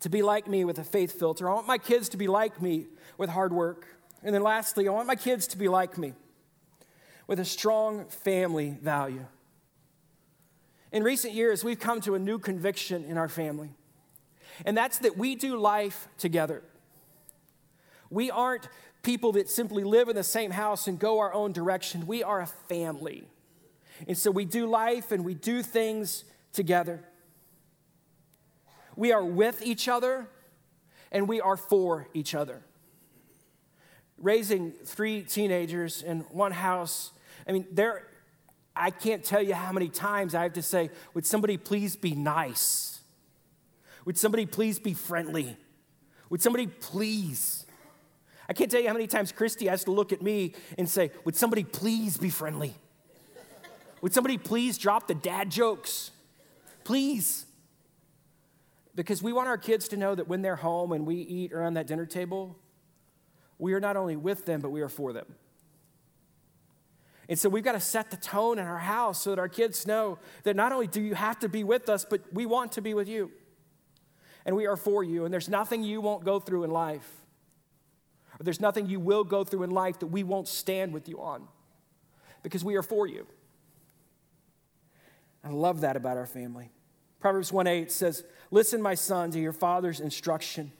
to 0.00 0.10
be 0.10 0.20
like 0.20 0.46
me 0.46 0.66
with 0.66 0.78
a 0.78 0.84
faith 0.84 1.18
filter. 1.18 1.48
I 1.48 1.54
want 1.54 1.66
my 1.66 1.78
kids 1.78 2.10
to 2.10 2.18
be 2.18 2.26
like 2.26 2.60
me 2.60 2.84
with 3.16 3.30
hard 3.30 3.50
work. 3.50 3.86
And 4.22 4.34
then 4.34 4.42
lastly, 4.42 4.86
I 4.86 4.90
want 4.90 5.06
my 5.06 5.16
kids 5.16 5.46
to 5.48 5.58
be 5.58 5.68
like 5.68 5.96
me 5.96 6.12
with 7.26 7.40
a 7.40 7.46
strong 7.46 8.04
family 8.04 8.76
value. 8.82 9.24
In 10.92 11.02
recent 11.02 11.32
years, 11.32 11.64
we've 11.64 11.80
come 11.80 12.02
to 12.02 12.14
a 12.14 12.18
new 12.18 12.38
conviction 12.38 13.06
in 13.06 13.16
our 13.16 13.26
family, 13.26 13.70
and 14.66 14.76
that's 14.76 14.98
that 14.98 15.16
we 15.16 15.34
do 15.34 15.56
life 15.56 16.06
together. 16.18 16.62
We 18.10 18.30
aren't 18.30 18.68
people 19.02 19.32
that 19.32 19.48
simply 19.48 19.82
live 19.82 20.10
in 20.10 20.14
the 20.14 20.22
same 20.22 20.50
house 20.50 20.86
and 20.88 20.98
go 20.98 21.20
our 21.20 21.32
own 21.32 21.52
direction. 21.52 22.06
We 22.06 22.22
are 22.22 22.42
a 22.42 22.46
family. 22.46 23.24
And 24.06 24.18
so 24.18 24.30
we 24.30 24.44
do 24.44 24.66
life 24.66 25.10
and 25.10 25.24
we 25.24 25.32
do 25.32 25.62
things 25.62 26.24
together. 26.52 27.02
We 28.96 29.12
are 29.12 29.24
with 29.24 29.62
each 29.62 29.88
other 29.88 30.28
and 31.10 31.28
we 31.28 31.40
are 31.40 31.56
for 31.56 32.08
each 32.14 32.34
other. 32.34 32.62
Raising 34.18 34.72
three 34.72 35.22
teenagers 35.22 36.02
in 36.02 36.20
one 36.30 36.52
house, 36.52 37.12
I 37.48 37.52
mean, 37.52 37.66
there, 37.72 38.06
I 38.76 38.90
can't 38.90 39.24
tell 39.24 39.42
you 39.42 39.54
how 39.54 39.72
many 39.72 39.88
times 39.88 40.34
I 40.34 40.42
have 40.42 40.54
to 40.54 40.62
say, 40.62 40.90
Would 41.14 41.26
somebody 41.26 41.56
please 41.56 41.96
be 41.96 42.14
nice? 42.14 43.00
Would 44.04 44.18
somebody 44.18 44.46
please 44.46 44.78
be 44.78 44.94
friendly? 44.94 45.56
Would 46.30 46.42
somebody 46.42 46.66
please? 46.66 47.66
I 48.48 48.52
can't 48.52 48.70
tell 48.70 48.80
you 48.80 48.88
how 48.88 48.92
many 48.92 49.06
times 49.06 49.32
Christy 49.32 49.66
has 49.68 49.84
to 49.84 49.90
look 49.90 50.12
at 50.12 50.20
me 50.20 50.54
and 50.76 50.88
say, 50.88 51.10
Would 51.24 51.36
somebody 51.36 51.64
please 51.64 52.16
be 52.16 52.30
friendly? 52.30 52.74
Would 54.00 54.12
somebody 54.12 54.36
please 54.36 54.76
drop 54.76 55.06
the 55.06 55.14
dad 55.14 55.50
jokes? 55.50 56.10
Please. 56.82 57.46
Because 58.94 59.22
we 59.22 59.32
want 59.32 59.48
our 59.48 59.58
kids 59.58 59.88
to 59.88 59.96
know 59.96 60.14
that 60.14 60.28
when 60.28 60.42
they're 60.42 60.56
home 60.56 60.92
and 60.92 61.06
we 61.06 61.16
eat 61.16 61.52
around 61.52 61.74
that 61.74 61.86
dinner 61.86 62.06
table, 62.06 62.56
we 63.58 63.72
are 63.72 63.80
not 63.80 63.96
only 63.96 64.16
with 64.16 64.46
them, 64.46 64.60
but 64.60 64.70
we 64.70 64.82
are 64.82 64.88
for 64.88 65.12
them. 65.12 65.26
And 67.28 67.38
so 67.38 67.48
we've 67.48 67.64
got 67.64 67.72
to 67.72 67.80
set 67.80 68.10
the 68.10 68.16
tone 68.16 68.58
in 68.58 68.66
our 68.66 68.78
house 68.78 69.22
so 69.22 69.30
that 69.30 69.38
our 69.38 69.48
kids 69.48 69.86
know 69.86 70.18
that 70.42 70.54
not 70.54 70.72
only 70.72 70.86
do 70.86 71.00
you 71.00 71.14
have 71.14 71.38
to 71.40 71.48
be 71.48 71.64
with 71.64 71.88
us, 71.88 72.04
but 72.04 72.20
we 72.32 72.44
want 72.44 72.72
to 72.72 72.82
be 72.82 72.92
with 72.92 73.08
you. 73.08 73.30
And 74.44 74.54
we 74.54 74.66
are 74.66 74.76
for 74.76 75.02
you. 75.02 75.24
And 75.24 75.32
there's 75.32 75.48
nothing 75.48 75.82
you 75.82 76.00
won't 76.00 76.24
go 76.24 76.38
through 76.38 76.64
in 76.64 76.70
life, 76.70 77.08
or 78.38 78.44
there's 78.44 78.60
nothing 78.60 78.86
you 78.86 79.00
will 79.00 79.24
go 79.24 79.42
through 79.42 79.62
in 79.62 79.70
life 79.70 80.00
that 80.00 80.08
we 80.08 80.22
won't 80.22 80.48
stand 80.48 80.92
with 80.92 81.08
you 81.08 81.22
on 81.22 81.48
because 82.42 82.62
we 82.62 82.76
are 82.76 82.82
for 82.82 83.06
you. 83.06 83.26
I 85.42 85.48
love 85.48 85.80
that 85.80 85.96
about 85.96 86.18
our 86.18 86.26
family. 86.26 86.70
Proverbs 87.20 87.50
1 87.50 87.66
8 87.66 87.90
says, 87.90 88.22
Listen, 88.54 88.80
my 88.80 88.94
son, 88.94 89.32
to 89.32 89.40
your 89.40 89.52
father's 89.52 89.98
instruction, 89.98 90.70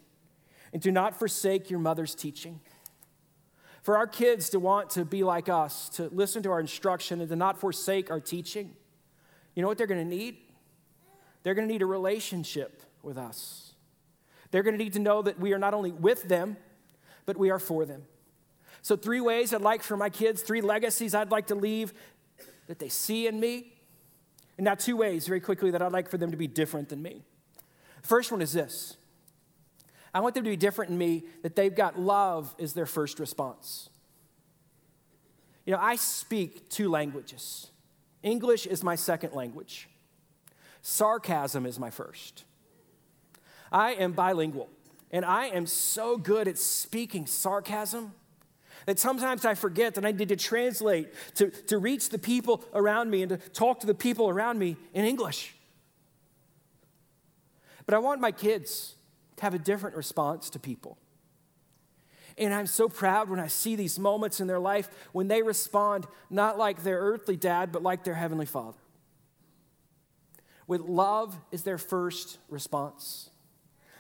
and 0.73 0.81
do 0.81 0.93
not 0.93 1.19
forsake 1.19 1.71
your 1.71 1.81
mother's 1.81 2.15
teaching. 2.15 2.61
For 3.83 3.97
our 3.97 4.07
kids 4.07 4.49
to 4.51 4.61
want 4.61 4.91
to 4.91 5.05
be 5.05 5.25
like 5.25 5.49
us, 5.49 5.89
to 5.91 6.05
listen 6.13 6.41
to 6.45 6.53
our 6.53 6.61
instruction, 6.61 7.19
and 7.21 7.29
to 7.29 7.35
not 7.35 7.59
forsake 7.59 8.13
our 8.13 8.21
teaching, 8.21 8.77
you 9.57 9.63
know 9.63 9.67
what 9.67 9.77
they're 9.77 9.89
going 9.89 10.09
to 10.09 10.17
need? 10.17 10.37
They're 11.43 11.55
going 11.55 11.67
to 11.67 11.73
need 11.73 11.83
a 11.83 11.87
relationship 11.87 12.81
with 13.03 13.19
us. 13.19 13.73
They're 14.53 14.63
going 14.63 14.79
to 14.79 14.85
need 14.85 14.93
to 14.93 15.01
know 15.01 15.23
that 15.23 15.41
we 15.41 15.53
are 15.53 15.59
not 15.59 15.75
only 15.75 15.91
with 15.91 16.29
them, 16.29 16.57
but 17.27 17.37
we 17.37 17.51
are 17.51 17.59
for 17.59 17.85
them. 17.85 18.05
So, 18.83 18.95
three 18.95 19.21
ways 19.21 19.53
I'd 19.53 19.63
like 19.63 19.83
for 19.83 19.97
my 19.97 20.11
kids, 20.11 20.43
three 20.43 20.61
legacies 20.61 21.13
I'd 21.13 21.33
like 21.33 21.49
to 21.49 21.57
leave 21.57 21.93
that 22.69 22.79
they 22.79 22.89
see 22.89 23.27
in 23.27 23.41
me 23.41 23.73
and 24.57 24.65
now, 24.65 24.77
two 24.77 24.97
ways 24.97 25.27
very 25.27 25.41
quickly 25.41 25.73
that 25.73 25.83
I'd 25.83 25.93
like 25.93 26.09
for 26.09 26.19
them 26.19 26.31
to 26.31 26.37
be 26.37 26.47
different 26.47 26.89
than 26.89 27.03
me. 27.03 27.25
First 28.05 28.31
one 28.31 28.43
is 28.43 28.53
this 28.53 28.97
I 30.15 30.21
want 30.21 30.35
them 30.35 30.45
to 30.45 30.51
be 30.51 30.57
different 30.57 30.93
in 30.93 30.99
me, 30.99 31.25
that 31.43 31.57
they've 31.57 31.75
got 31.75 31.99
love 31.99 32.55
as 32.61 32.73
their 32.73 32.87
first 32.87 33.19
response. 33.19 33.91
You 35.67 35.73
know, 35.73 35.81
I 35.81 35.97
speak 35.97 36.69
two 36.69 36.89
languages 36.89 37.71
English 38.23 38.67
is 38.67 38.85
my 38.85 38.95
second 38.95 39.33
language, 39.33 39.89
sarcasm 40.83 41.67
is 41.67 41.79
my 41.79 41.91
first. 41.91 42.45
I 43.73 43.95
am 43.95 44.13
bilingual, 44.13 44.69
and 45.11 45.25
I 45.25 45.47
am 45.47 45.67
so 45.67 46.17
good 46.17 46.47
at 46.47 46.59
speaking 46.59 47.27
sarcasm 47.27 48.13
that 48.87 48.99
sometimes 48.99 49.45
I 49.45 49.55
forget 49.55 49.95
that 49.95 50.05
I 50.05 50.13
need 50.13 50.29
to 50.29 50.37
translate 50.37 51.09
to, 51.37 51.51
to 51.51 51.79
reach 51.79 52.11
the 52.11 52.19
people 52.19 52.63
around 52.75 53.11
me 53.11 53.23
and 53.23 53.31
to 53.31 53.37
talk 53.37 53.81
to 53.81 53.87
the 53.87 53.95
people 53.95 54.29
around 54.29 54.59
me 54.59 54.77
in 54.93 55.05
English. 55.07 55.55
But 57.87 57.95
I 57.95 57.99
want 57.99 58.21
my 58.21 58.33
kids 58.33 58.97
to 59.37 59.43
have 59.43 59.55
a 59.55 59.59
different 59.59 59.97
response 59.97 60.51
to 60.51 60.59
people. 60.59 60.99
And 62.37 62.53
I'm 62.53 62.67
so 62.67 62.89
proud 62.89 63.31
when 63.31 63.39
I 63.39 63.47
see 63.47 63.77
these 63.77 63.99
moments 63.99 64.41
in 64.41 64.47
their 64.47 64.59
life 64.59 64.89
when 65.13 65.29
they 65.29 65.43
respond 65.43 66.07
not 66.31 66.59
like 66.59 66.83
their 66.83 66.99
earthly 66.99 67.37
dad, 67.37 67.71
but 67.71 67.83
like 67.83 68.05
their 68.05 68.15
heavenly 68.15 68.47
father. 68.47 68.79
With 70.67 70.81
love 70.81 71.39
is 71.53 71.63
their 71.63 71.79
first 71.79 72.39
response. 72.49 73.31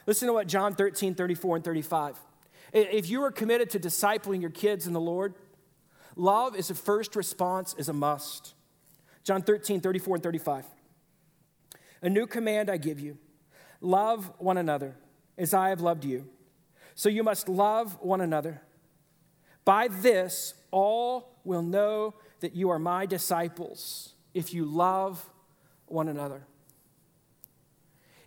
Listen 0.06 0.26
to 0.28 0.34
what 0.34 0.48
John 0.48 0.74
13, 0.74 1.14
34, 1.14 1.56
and 1.56 1.64
35 1.64 2.18
if 2.74 3.08
you 3.08 3.22
are 3.22 3.30
committed 3.30 3.70
to 3.70 3.80
discipling 3.80 4.40
your 4.40 4.50
kids 4.50 4.86
in 4.86 4.92
the 4.92 5.00
Lord, 5.00 5.34
love 6.16 6.56
is 6.56 6.70
a 6.70 6.74
first 6.74 7.14
response, 7.14 7.74
is 7.78 7.88
a 7.88 7.92
must. 7.92 8.54
John 9.22 9.42
13, 9.42 9.80
34 9.80 10.16
and 10.16 10.22
35. 10.22 10.66
A 12.02 12.10
new 12.10 12.26
command 12.26 12.68
I 12.68 12.76
give 12.76 12.98
you 12.98 13.16
love 13.84 14.32
one 14.38 14.56
another 14.56 14.96
as 15.36 15.54
I 15.54 15.68
have 15.68 15.80
loved 15.80 16.04
you. 16.04 16.26
So 16.94 17.08
you 17.08 17.22
must 17.22 17.48
love 17.48 17.98
one 18.00 18.20
another. 18.20 18.62
By 19.64 19.88
this, 19.88 20.54
all 20.70 21.38
will 21.44 21.62
know 21.62 22.14
that 22.40 22.54
you 22.54 22.70
are 22.70 22.78
my 22.78 23.06
disciples 23.06 24.14
if 24.32 24.52
you 24.52 24.64
love 24.64 25.30
one 25.86 26.08
another. 26.08 26.46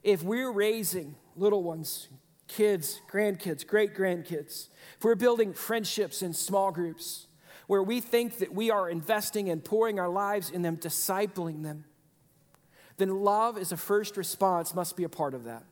If 0.04 0.24
we're 0.24 0.52
raising 0.52 1.16
little 1.36 1.64
ones, 1.64 2.08
kids, 2.48 3.02
grandkids, 3.12 3.66
great 3.66 3.96
grandkids, 3.96 4.70
if 4.98 5.04
we're 5.04 5.16
building 5.16 5.54
friendships 5.54 6.22
in 6.22 6.34
small 6.34 6.72
groups 6.72 7.28
where 7.68 7.84
we 7.84 8.00
think 8.00 8.38
that 8.38 8.54
we 8.54 8.72
are 8.72 8.90
investing 8.90 9.50
and 9.50 9.64
pouring 9.64 10.00
our 10.00 10.10
lives 10.10 10.50
in 10.50 10.62
them, 10.62 10.78
discipling 10.78 11.64
them, 11.64 11.84
then 12.98 13.10
love 13.24 13.58
as 13.58 13.72
a 13.72 13.78
first 13.78 14.18
response 14.18 14.74
must 14.74 14.98
be 14.98 15.04
a 15.04 15.10
part 15.10 15.34
of 15.34 15.44
that. 15.46 15.64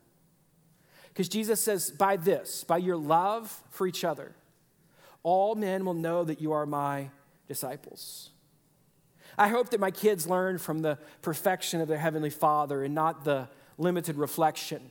Because 1.09 1.29
Jesus 1.29 1.61
says, 1.61 1.91
by 1.91 2.17
this, 2.17 2.63
by 2.63 2.77
your 2.77 2.97
love 2.97 3.61
for 3.69 3.87
each 3.87 4.03
other, 4.03 4.35
all 5.23 5.55
men 5.55 5.85
will 5.85 5.93
know 5.93 6.23
that 6.23 6.41
you 6.41 6.51
are 6.51 6.65
my 6.65 7.09
disciples. 7.47 8.29
I 9.37 9.47
hope 9.47 9.69
that 9.69 9.79
my 9.79 9.91
kids 9.91 10.27
learn 10.27 10.57
from 10.57 10.81
the 10.81 10.97
perfection 11.21 11.81
of 11.81 11.87
their 11.87 11.97
Heavenly 11.97 12.29
Father 12.29 12.83
and 12.83 12.93
not 12.93 13.23
the 13.23 13.49
limited 13.77 14.17
reflection 14.17 14.81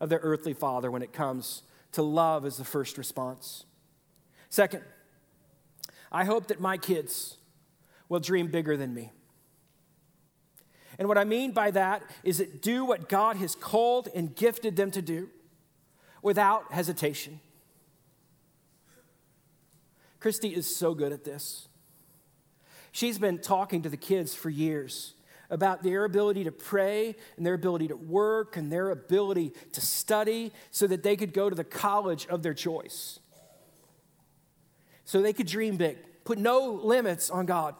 of 0.00 0.08
their 0.08 0.20
earthly 0.22 0.52
father 0.52 0.90
when 0.90 1.02
it 1.02 1.12
comes 1.12 1.62
to 1.92 2.02
love 2.02 2.44
as 2.44 2.56
the 2.56 2.64
first 2.64 2.98
response. 2.98 3.64
Second, 4.48 4.82
I 6.12 6.24
hope 6.24 6.48
that 6.48 6.60
my 6.60 6.76
kids 6.76 7.36
will 8.08 8.20
dream 8.20 8.48
bigger 8.48 8.76
than 8.76 8.94
me. 8.94 9.10
And 11.00 11.08
what 11.08 11.16
I 11.16 11.24
mean 11.24 11.52
by 11.52 11.70
that 11.70 12.02
is 12.22 12.38
that 12.38 12.60
do 12.60 12.84
what 12.84 13.08
God 13.08 13.36
has 13.36 13.54
called 13.54 14.08
and 14.14 14.36
gifted 14.36 14.76
them 14.76 14.90
to 14.90 15.00
do 15.00 15.30
without 16.20 16.72
hesitation. 16.72 17.40
Christy 20.20 20.54
is 20.54 20.76
so 20.76 20.92
good 20.92 21.10
at 21.10 21.24
this. 21.24 21.68
She's 22.92 23.18
been 23.18 23.38
talking 23.38 23.80
to 23.80 23.88
the 23.88 23.96
kids 23.96 24.34
for 24.34 24.50
years 24.50 25.14
about 25.48 25.82
their 25.82 26.04
ability 26.04 26.44
to 26.44 26.52
pray 26.52 27.16
and 27.38 27.46
their 27.46 27.54
ability 27.54 27.88
to 27.88 27.96
work 27.96 28.58
and 28.58 28.70
their 28.70 28.90
ability 28.90 29.54
to 29.72 29.80
study 29.80 30.52
so 30.70 30.86
that 30.86 31.02
they 31.02 31.16
could 31.16 31.32
go 31.32 31.48
to 31.48 31.56
the 31.56 31.64
college 31.64 32.26
of 32.26 32.42
their 32.42 32.52
choice. 32.52 33.20
So 35.06 35.22
they 35.22 35.32
could 35.32 35.46
dream 35.46 35.78
big, 35.78 35.96
put 36.24 36.36
no 36.36 36.72
limits 36.72 37.30
on 37.30 37.46
God. 37.46 37.74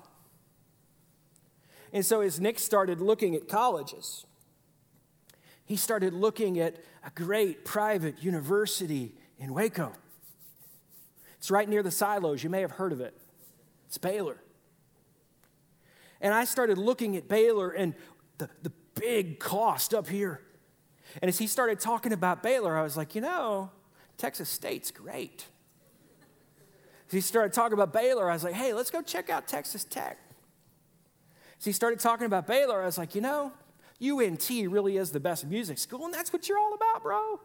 And 1.92 2.04
so 2.04 2.20
as 2.20 2.40
Nick 2.40 2.58
started 2.58 3.00
looking 3.00 3.34
at 3.34 3.48
colleges, 3.48 4.24
he 5.64 5.76
started 5.76 6.12
looking 6.12 6.58
at 6.58 6.76
a 7.04 7.10
great 7.10 7.64
private 7.64 8.22
university 8.22 9.14
in 9.38 9.54
Waco. 9.54 9.92
It's 11.38 11.50
right 11.50 11.68
near 11.68 11.82
the 11.82 11.90
silos. 11.90 12.42
You 12.42 12.50
may 12.50 12.60
have 12.60 12.72
heard 12.72 12.92
of 12.92 13.00
it. 13.00 13.16
It's 13.86 13.98
Baylor. 13.98 14.36
And 16.20 16.34
I 16.34 16.44
started 16.44 16.76
looking 16.76 17.16
at 17.16 17.28
Baylor 17.28 17.70
and 17.70 17.94
the, 18.38 18.48
the 18.62 18.72
big 18.94 19.38
cost 19.38 19.94
up 19.94 20.08
here. 20.08 20.42
And 21.22 21.28
as 21.28 21.38
he 21.38 21.46
started 21.46 21.80
talking 21.80 22.12
about 22.12 22.42
Baylor, 22.42 22.76
I 22.76 22.82
was 22.82 22.96
like, 22.96 23.14
you 23.14 23.20
know, 23.20 23.70
Texas 24.18 24.48
State's 24.48 24.90
great. 24.90 25.46
As 27.08 27.14
he 27.14 27.20
started 27.20 27.52
talking 27.52 27.72
about 27.72 27.92
Baylor, 27.92 28.30
I 28.30 28.34
was 28.34 28.44
like, 28.44 28.54
hey, 28.54 28.72
let's 28.74 28.90
go 28.90 29.02
check 29.02 29.30
out 29.30 29.48
Texas 29.48 29.82
Tech. 29.82 30.18
As 31.60 31.66
he 31.66 31.72
started 31.72 32.00
talking 32.00 32.24
about 32.24 32.46
Baylor, 32.46 32.80
I 32.80 32.86
was 32.86 32.96
like, 32.96 33.14
you 33.14 33.20
know, 33.20 33.52
UNT 34.02 34.48
really 34.48 34.96
is 34.96 35.10
the 35.10 35.20
best 35.20 35.46
music 35.46 35.76
school, 35.76 36.06
and 36.06 36.14
that's 36.14 36.32
what 36.32 36.48
you're 36.48 36.58
all 36.58 36.72
about, 36.72 37.02
bro. 37.02 37.38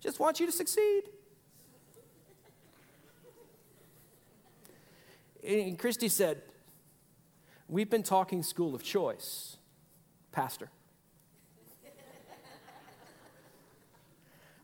Just 0.00 0.20
want 0.20 0.38
you 0.38 0.44
to 0.44 0.52
succeed. 0.52 1.04
And 5.42 5.78
Christy 5.78 6.08
said, 6.08 6.42
We've 7.70 7.88
been 7.88 8.02
talking 8.02 8.42
school 8.42 8.74
of 8.74 8.82
choice, 8.82 9.56
Pastor. 10.30 10.70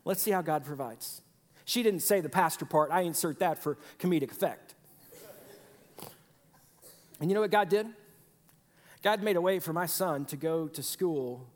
Let's 0.03 0.21
see 0.21 0.31
how 0.31 0.43
God 0.43 0.63
provides. 0.63 1.21
She 1.65 1.81
didn't 1.81 2.01
say 2.01 2.21
the 2.21 2.29
pastor 2.29 2.65
part. 2.65 2.91
I 2.91 3.01
insert 3.01 3.39
that 3.39 3.57
for 3.57 3.77
comedic 3.99 4.31
effect. 4.31 4.75
And 7.19 7.31
you 7.31 7.33
know 7.33 7.41
what 7.41 7.51
God 7.51 7.69
did? 7.69 7.87
God 9.05 9.21
made 9.21 9.35
a 9.35 9.41
way 9.41 9.59
for 9.59 9.71
my 9.71 9.85
son 9.85 10.25
to 10.25 10.35
go 10.35 10.67
to 10.67 10.81
school, 10.81 11.47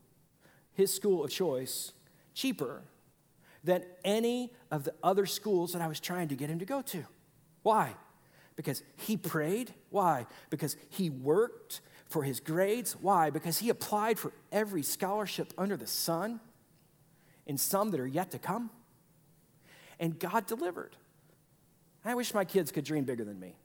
his 0.74 0.94
school 0.94 1.24
of 1.24 1.32
choice, 1.32 1.94
cheaper 2.36 2.84
than 3.64 3.84
any 4.06 4.54
of 4.70 4.84
the 4.84 4.94
other 5.02 5.26
schools 5.26 5.74
that 5.74 5.82
I 5.82 5.88
was 5.88 6.00
trying 6.00 6.28
to 6.28 6.36
get 6.36 6.52
him 6.52 6.60
to 6.60 6.66
go 6.66 6.84
to. 6.84 7.06
Why? 7.64 7.96
Because 8.56 8.84
he 8.98 9.18
prayed. 9.18 9.74
Why? 9.90 10.28
Because 10.52 10.78
he 10.90 11.10
worked 11.10 11.82
for 12.08 12.22
his 12.22 12.40
grades. 12.40 12.94
Why? 13.02 13.32
Because 13.32 13.58
he 13.58 13.72
applied 13.72 14.20
for 14.20 14.32
every 14.52 14.84
scholarship 14.84 15.52
under 15.58 15.76
the 15.76 15.88
sun 15.88 16.40
and 17.48 17.60
some 17.60 17.90
that 17.90 18.00
are 18.00 18.06
yet 18.06 18.30
to 18.30 18.38
come. 18.38 18.70
And 20.00 20.20
God 20.20 20.46
delivered. 20.46 20.96
I 22.06 22.14
wish 22.14 22.32
my 22.32 22.46
kids 22.46 22.72
could 22.72 22.86
dream 22.86 23.06
bigger 23.06 23.26
than 23.26 23.40
me 23.40 23.56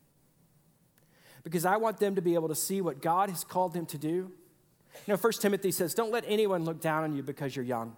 because 1.44 1.64
I 1.64 1.76
want 1.76 1.98
them 1.98 2.16
to 2.16 2.22
be 2.22 2.34
able 2.34 2.48
to 2.48 2.54
see 2.54 2.80
what 2.80 3.00
God 3.00 3.30
has 3.30 3.44
called 3.44 3.74
them 3.74 3.86
to 3.86 3.98
do. 3.98 4.08
You 5.06 5.12
know, 5.12 5.16
First 5.16 5.42
Timothy 5.42 5.70
says, 5.70 5.94
Don't 5.94 6.10
let 6.10 6.24
anyone 6.26 6.64
look 6.64 6.80
down 6.80 7.04
on 7.04 7.14
you 7.14 7.22
because 7.22 7.54
you're 7.54 7.64
young, 7.64 7.96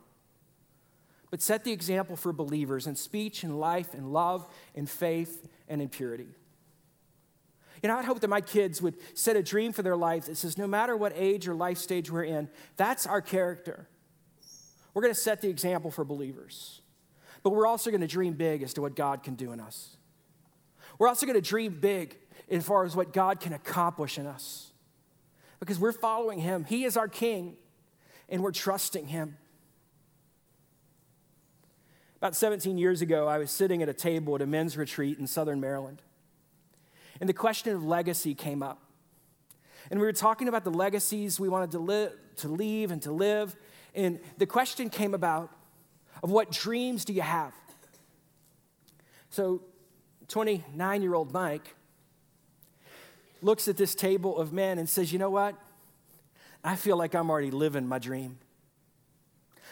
but 1.30 1.40
set 1.40 1.64
the 1.64 1.72
example 1.72 2.16
for 2.16 2.32
believers 2.32 2.86
in 2.86 2.96
speech 2.96 3.44
and 3.44 3.58
life 3.58 3.94
and 3.94 4.12
love 4.12 4.46
and 4.74 4.90
faith 4.90 5.48
and 5.68 5.80
in 5.80 5.88
purity. 5.88 6.28
You 7.82 7.88
know, 7.88 7.98
I'd 7.98 8.04
hope 8.04 8.20
that 8.20 8.28
my 8.28 8.40
kids 8.40 8.80
would 8.80 8.96
set 9.14 9.36
a 9.36 9.42
dream 9.42 9.72
for 9.72 9.82
their 9.82 9.96
life 9.96 10.26
that 10.26 10.36
says, 10.36 10.58
no 10.58 10.66
matter 10.66 10.96
what 10.96 11.12
age 11.14 11.46
or 11.46 11.54
life 11.54 11.78
stage 11.78 12.10
we're 12.10 12.24
in, 12.24 12.48
that's 12.76 13.06
our 13.06 13.20
character. 13.20 13.86
We're 14.94 15.02
going 15.02 15.14
to 15.14 15.20
set 15.20 15.42
the 15.42 15.50
example 15.50 15.90
for 15.90 16.04
believers. 16.04 16.80
But 17.42 17.50
we're 17.50 17.66
also 17.66 17.90
going 17.90 18.00
to 18.00 18.06
dream 18.06 18.32
big 18.32 18.62
as 18.62 18.72
to 18.74 18.82
what 18.82 18.96
God 18.96 19.22
can 19.22 19.34
do 19.34 19.52
in 19.52 19.60
us. 19.60 19.98
We're 20.98 21.06
also 21.06 21.26
going 21.26 21.40
to 21.40 21.46
dream 21.46 21.78
big 21.78 22.16
as 22.50 22.64
far 22.64 22.84
as 22.84 22.94
what 22.94 23.12
God 23.12 23.40
can 23.40 23.52
accomplish 23.52 24.18
in 24.18 24.26
us. 24.26 24.72
Because 25.58 25.78
we're 25.78 25.92
following 25.92 26.38
Him. 26.38 26.64
He 26.64 26.84
is 26.84 26.96
our 26.96 27.08
King, 27.08 27.56
and 28.28 28.42
we're 28.42 28.52
trusting 28.52 29.06
Him. 29.06 29.36
About 32.18 32.34
17 32.34 32.78
years 32.78 33.02
ago, 33.02 33.28
I 33.28 33.38
was 33.38 33.50
sitting 33.50 33.82
at 33.82 33.88
a 33.88 33.94
table 33.94 34.34
at 34.34 34.42
a 34.42 34.46
men's 34.46 34.76
retreat 34.76 35.18
in 35.18 35.26
southern 35.26 35.60
Maryland. 35.60 36.02
And 37.20 37.28
the 37.28 37.34
question 37.34 37.74
of 37.74 37.84
legacy 37.84 38.34
came 38.34 38.62
up. 38.62 38.82
And 39.90 40.00
we 40.00 40.06
were 40.06 40.12
talking 40.12 40.48
about 40.48 40.64
the 40.64 40.70
legacies 40.70 41.38
we 41.38 41.48
wanted 41.48 41.70
to, 41.72 41.78
live, 41.78 42.12
to 42.36 42.48
leave 42.48 42.90
and 42.90 43.00
to 43.02 43.12
live. 43.12 43.54
And 43.94 44.18
the 44.38 44.46
question 44.46 44.90
came 44.90 45.14
about 45.14 45.50
of 46.22 46.30
what 46.30 46.50
dreams 46.50 47.04
do 47.04 47.12
you 47.12 47.22
have? 47.22 47.52
So 49.30 49.62
29 50.28 51.02
year 51.02 51.14
old 51.14 51.32
Mike 51.32 51.75
looks 53.42 53.68
at 53.68 53.76
this 53.76 53.94
table 53.94 54.38
of 54.38 54.52
men 54.52 54.78
and 54.78 54.88
says, 54.88 55.12
You 55.12 55.18
know 55.18 55.30
what? 55.30 55.54
I 56.64 56.76
feel 56.76 56.96
like 56.96 57.14
I'm 57.14 57.30
already 57.30 57.50
living 57.50 57.86
my 57.86 57.98
dream. 57.98 58.38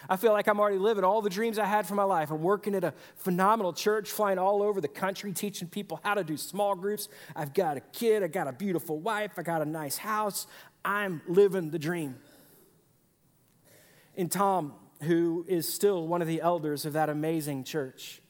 I 0.08 0.16
feel 0.16 0.32
like 0.32 0.48
I'm 0.48 0.60
already 0.60 0.78
living 0.78 1.02
all 1.02 1.22
the 1.22 1.30
dreams 1.30 1.58
I 1.58 1.64
had 1.64 1.86
for 1.86 1.94
my 1.94 2.04
life. 2.04 2.30
I'm 2.30 2.42
working 2.42 2.74
at 2.74 2.84
a 2.84 2.92
phenomenal 3.16 3.72
church, 3.72 4.10
flying 4.10 4.38
all 4.38 4.62
over 4.62 4.80
the 4.80 4.88
country, 4.88 5.32
teaching 5.32 5.66
people 5.68 6.00
how 6.04 6.14
to 6.14 6.24
do 6.24 6.36
small 6.36 6.74
groups. 6.74 7.08
I've 7.34 7.54
got 7.54 7.76
a 7.76 7.80
kid, 7.80 8.22
I 8.22 8.26
got 8.26 8.46
a 8.46 8.52
beautiful 8.52 8.98
wife, 8.98 9.32
I 9.38 9.42
got 9.42 9.62
a 9.62 9.64
nice 9.64 9.96
house. 9.96 10.46
I'm 10.84 11.22
living 11.26 11.70
the 11.70 11.78
dream. 11.78 12.16
And 14.16 14.30
Tom, 14.30 14.74
who 15.02 15.44
is 15.48 15.72
still 15.72 16.06
one 16.06 16.20
of 16.20 16.28
the 16.28 16.40
elders 16.40 16.84
of 16.84 16.92
that 16.92 17.08
amazing 17.08 17.64
church, 17.64 18.20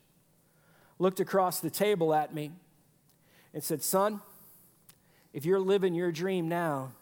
looked 0.98 1.20
across 1.20 1.60
the 1.60 1.70
table 1.70 2.14
at 2.14 2.32
me 2.32 2.52
and 3.52 3.62
said, 3.62 3.82
Son, 3.82 4.20
if 5.34 5.44
you're 5.44 5.60
living 5.60 5.94
your 5.94 6.12
dream 6.12 6.48
now, 6.48 6.92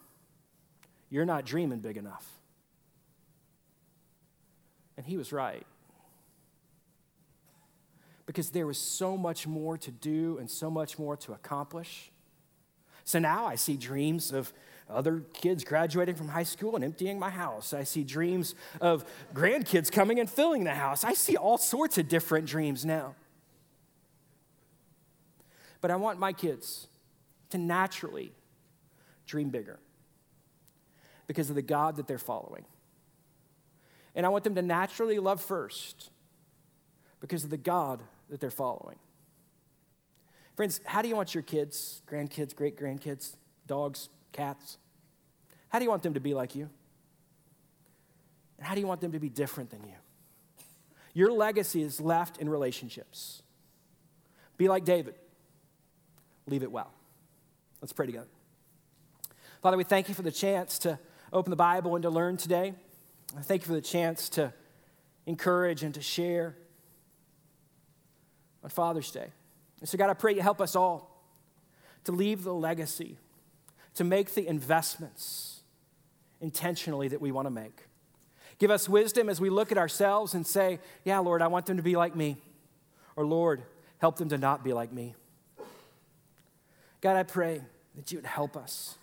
you're 1.11 1.23
not 1.23 1.45
dreaming 1.45 1.79
big 1.79 1.97
enough. 1.97 2.27
And 4.97 5.05
he 5.05 5.17
was 5.17 5.31
right. 5.31 5.65
Because 8.25 8.49
there 8.49 8.65
was 8.65 8.79
so 8.79 9.15
much 9.15 9.45
more 9.45 9.77
to 9.77 9.91
do 9.91 10.39
and 10.39 10.49
so 10.49 10.71
much 10.71 10.97
more 10.97 11.15
to 11.17 11.33
accomplish. 11.33 12.11
So 13.03 13.19
now 13.19 13.45
I 13.45 13.53
see 13.53 13.77
dreams 13.77 14.31
of 14.31 14.51
other 14.89 15.23
kids 15.33 15.63
graduating 15.63 16.15
from 16.15 16.29
high 16.29 16.43
school 16.43 16.75
and 16.75 16.83
emptying 16.83 17.19
my 17.19 17.29
house. 17.29 17.71
I 17.71 17.83
see 17.83 18.03
dreams 18.03 18.55
of 18.81 19.05
grandkids 19.35 19.91
coming 19.91 20.19
and 20.19 20.27
filling 20.27 20.63
the 20.63 20.73
house. 20.73 21.03
I 21.03 21.13
see 21.13 21.37
all 21.37 21.59
sorts 21.59 21.99
of 21.99 22.07
different 22.07 22.47
dreams 22.47 22.83
now. 22.83 23.13
But 25.81 25.91
I 25.91 25.97
want 25.97 26.17
my 26.17 26.33
kids 26.33 26.87
to 27.53 27.59
naturally 27.59 28.33
dream 29.25 29.49
bigger 29.49 29.79
because 31.27 31.49
of 31.49 31.55
the 31.55 31.61
God 31.61 31.95
that 31.97 32.07
they're 32.07 32.17
following. 32.17 32.65
And 34.15 34.25
I 34.25 34.29
want 34.29 34.43
them 34.43 34.55
to 34.55 34.61
naturally 34.61 35.19
love 35.19 35.39
first 35.39 36.09
because 37.19 37.43
of 37.43 37.51
the 37.51 37.57
God 37.57 38.01
that 38.29 38.39
they're 38.39 38.49
following. 38.49 38.97
Friends, 40.55 40.81
how 40.85 41.01
do 41.01 41.07
you 41.07 41.15
want 41.15 41.33
your 41.33 41.43
kids, 41.43 42.01
grandkids, 42.09 42.55
great 42.55 42.77
grandkids, 42.77 43.35
dogs, 43.67 44.09
cats? 44.31 44.77
How 45.69 45.79
do 45.79 45.85
you 45.85 45.91
want 45.91 46.03
them 46.03 46.15
to 46.15 46.19
be 46.19 46.33
like 46.33 46.55
you? 46.55 46.69
And 48.57 48.67
how 48.67 48.73
do 48.73 48.81
you 48.81 48.87
want 48.87 49.01
them 49.01 49.11
to 49.11 49.19
be 49.19 49.29
different 49.29 49.69
than 49.69 49.83
you? 49.83 49.95
Your 51.13 51.31
legacy 51.31 51.83
is 51.83 52.01
left 52.01 52.37
in 52.37 52.49
relationships. 52.49 53.43
Be 54.57 54.67
like 54.67 54.85
David, 54.85 55.15
leave 56.47 56.63
it 56.63 56.71
well. 56.71 56.91
Let's 57.83 57.91
pray 57.91 58.05
together. 58.05 58.29
Father, 59.61 59.75
we 59.75 59.83
thank 59.83 60.07
you 60.07 60.15
for 60.15 60.21
the 60.21 60.31
chance 60.31 60.79
to 60.79 60.97
open 61.33 61.49
the 61.49 61.57
Bible 61.57 61.95
and 61.95 62.03
to 62.03 62.09
learn 62.09 62.37
today. 62.37 62.75
I 63.37 63.41
thank 63.41 63.63
you 63.63 63.67
for 63.67 63.73
the 63.73 63.81
chance 63.81 64.29
to 64.29 64.53
encourage 65.25 65.83
and 65.83 65.93
to 65.95 66.01
share 66.01 66.55
on 68.63 68.69
Father's 68.69 69.11
Day. 69.11 69.27
And 69.81 69.89
so, 69.89 69.97
God, 69.97 70.09
I 70.09 70.13
pray 70.13 70.33
you 70.33 70.41
help 70.41 70.61
us 70.61 70.77
all 70.77 71.27
to 72.05 72.13
leave 72.13 72.45
the 72.45 72.53
legacy, 72.53 73.17
to 73.95 74.05
make 74.05 74.33
the 74.33 74.47
investments 74.47 75.63
intentionally 76.39 77.09
that 77.09 77.19
we 77.19 77.33
want 77.33 77.47
to 77.47 77.51
make. 77.51 77.81
Give 78.59 78.71
us 78.71 78.87
wisdom 78.87 79.27
as 79.27 79.41
we 79.41 79.49
look 79.49 79.73
at 79.73 79.77
ourselves 79.77 80.33
and 80.35 80.47
say, 80.47 80.79
Yeah, 81.03 81.19
Lord, 81.19 81.41
I 81.41 81.47
want 81.47 81.65
them 81.65 81.75
to 81.75 81.83
be 81.83 81.97
like 81.97 82.15
me. 82.15 82.37
Or, 83.17 83.25
Lord, 83.25 83.61
help 83.97 84.15
them 84.15 84.29
to 84.29 84.37
not 84.37 84.63
be 84.63 84.71
like 84.71 84.93
me. 84.93 85.15
God, 87.01 87.17
I 87.17 87.23
pray 87.23 87.61
that 87.95 88.11
you 88.11 88.17
would 88.17 88.25
help 88.25 88.57
us 88.57 88.97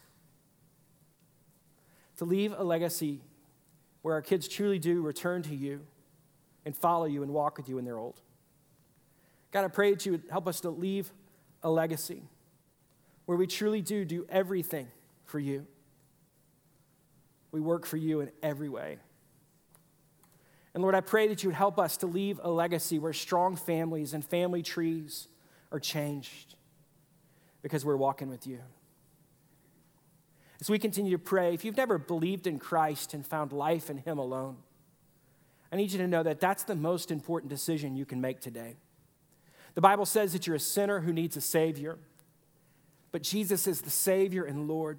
to 2.17 2.25
leave 2.25 2.53
a 2.57 2.65
legacy 2.65 3.21
where 4.03 4.15
our 4.15 4.23
kids 4.23 4.49
truly 4.49 4.79
do 4.79 5.03
return 5.03 5.43
to 5.43 5.55
you 5.55 5.81
and 6.65 6.77
follow 6.77 7.07
you 7.07 7.23
and 7.23 7.33
walk 7.33 7.57
with 7.57 7.69
you 7.69 7.77
when 7.77 7.85
they're 7.85 7.99
old. 7.99 8.21
God, 9.53 9.65
I 9.65 9.69
pray 9.69 9.93
that 9.93 10.05
you 10.07 10.13
would 10.13 10.25
help 10.31 10.47
us 10.47 10.61
to 10.61 10.71
leave 10.71 11.11
a 11.63 11.71
legacy 11.71 12.23
where 13.27 13.37
we 13.37 13.47
truly 13.47 13.81
do 13.81 14.05
do 14.05 14.27
everything 14.29 14.89
for 15.25 15.39
you. 15.39 15.67
We 17.53 17.61
work 17.61 17.87
for 17.87 17.97
you 17.97 18.21
in 18.21 18.31
every 18.43 18.69
way. 18.69 18.99
And 20.75 20.83
Lord, 20.83 20.95
I 20.95 21.01
pray 21.01 21.27
that 21.29 21.43
you 21.43 21.49
would 21.49 21.57
help 21.57 21.79
us 21.79 21.97
to 21.99 22.07
leave 22.07 22.39
a 22.43 22.51
legacy 22.51 22.99
where 22.99 23.13
strong 23.13 23.57
families 23.57 24.15
and 24.15 24.25
family 24.25 24.63
trees 24.63 25.27
are 25.73 25.81
changed 25.81 26.55
because 27.63 27.85
we're 27.85 27.97
walking 27.97 28.29
with 28.29 28.47
you. 28.47 28.61
As 30.61 30.69
we 30.69 30.79
continue 30.79 31.13
to 31.13 31.19
pray, 31.19 31.55
if 31.55 31.65
you've 31.65 31.77
never 31.77 31.97
believed 31.99 32.47
in 32.47 32.59
Christ 32.59 33.15
and 33.15 33.27
found 33.27 33.53
life 33.53 33.89
in 33.89 33.99
Him 33.99 34.19
alone, 34.19 34.59
I 35.73 35.77
need 35.77 35.93
you 35.93 35.99
to 35.99 36.07
know 36.07 36.23
that 36.23 36.41
that's 36.41 36.65
the 36.65 36.75
most 36.75 37.11
important 37.11 37.49
decision 37.49 37.97
you 37.97 38.05
can 38.05 38.21
make 38.21 38.41
today. 38.41 38.77
The 39.75 39.81
Bible 39.81 40.05
says 40.05 40.33
that 40.33 40.47
you're 40.47 40.57
a 40.57 40.61
sinner 40.61 41.01
who 41.01 41.13
needs 41.13 41.37
a 41.37 41.41
Savior, 41.41 41.99
but 43.13 43.23
Jesus 43.23 43.67
is 43.67 43.81
the 43.81 43.91
Savior 43.91 44.45
and 44.45 44.69
Lord. 44.69 44.99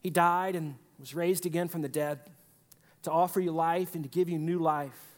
He 0.00 0.10
died 0.10 0.56
and 0.56 0.74
was 0.98 1.14
raised 1.14 1.46
again 1.46 1.68
from 1.68 1.82
the 1.82 1.88
dead 1.88 2.18
to 3.04 3.10
offer 3.10 3.40
you 3.40 3.52
life 3.52 3.94
and 3.94 4.02
to 4.02 4.10
give 4.10 4.28
you 4.28 4.38
new 4.38 4.58
life, 4.58 5.16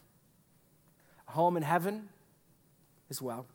a 1.27 1.31
home 1.31 1.57
in 1.57 1.63
heaven 1.63 2.09
as 3.09 3.21
well. 3.21 3.47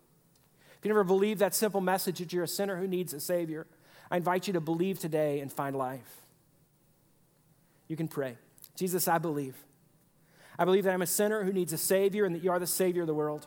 If 0.79 0.85
you 0.85 0.89
never 0.89 1.05
believed 1.05 1.41
that 1.41 1.55
simple 1.55 1.81
message 1.81 2.19
that 2.19 2.33
you're 2.33 2.45
a 2.45 2.49
sinner 2.49 2.77
who 2.77 2.89
needs 2.89 3.15
a 3.15 3.21
Savior, 3.21 3.67
I 4.13 4.19
invite 4.19 4.47
you 4.47 4.53
to 4.53 4.61
believe 4.61 4.99
today 4.99 5.41
and 5.41 5.51
find 5.51 5.75
life. 5.75 6.21
You 7.89 7.97
can 7.97 8.09
pray 8.09 8.37
Jesus, 8.77 9.09
I 9.09 9.19
believe. 9.19 9.57
I 10.59 10.65
believe 10.65 10.85
that 10.85 10.93
I'm 10.93 11.03
a 11.03 11.07
sinner 11.07 11.45
who 11.45 11.53
needs 11.53 11.73
a 11.73 11.79
Savior 11.79 12.27
and 12.27 12.35
that 12.35 12.45
you 12.45 12.51
are 12.51 12.59
the 12.59 12.67
Savior 12.67 13.03
of 13.03 13.07
the 13.07 13.15
world. 13.15 13.47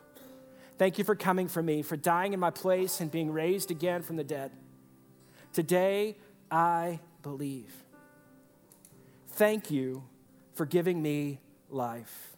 Thank 0.77 0.97
you 0.97 1.03
for 1.03 1.15
coming 1.15 1.47
for 1.47 1.61
me, 1.61 1.83
for 1.83 1.95
dying 1.95 2.33
in 2.33 2.39
my 2.39 2.49
place 2.49 2.99
and 2.99 3.11
being 3.11 3.31
raised 3.31 3.71
again 3.71 4.01
from 4.01 4.17
the 4.17 4.23
dead. 4.23 4.51
Today, 5.53 6.17
I 6.51 6.99
believe. 7.21 7.73
Thank 9.29 9.71
you 9.71 10.03
for 10.53 10.65
giving 10.65 11.01
me 11.01 11.39
life. 11.69 12.34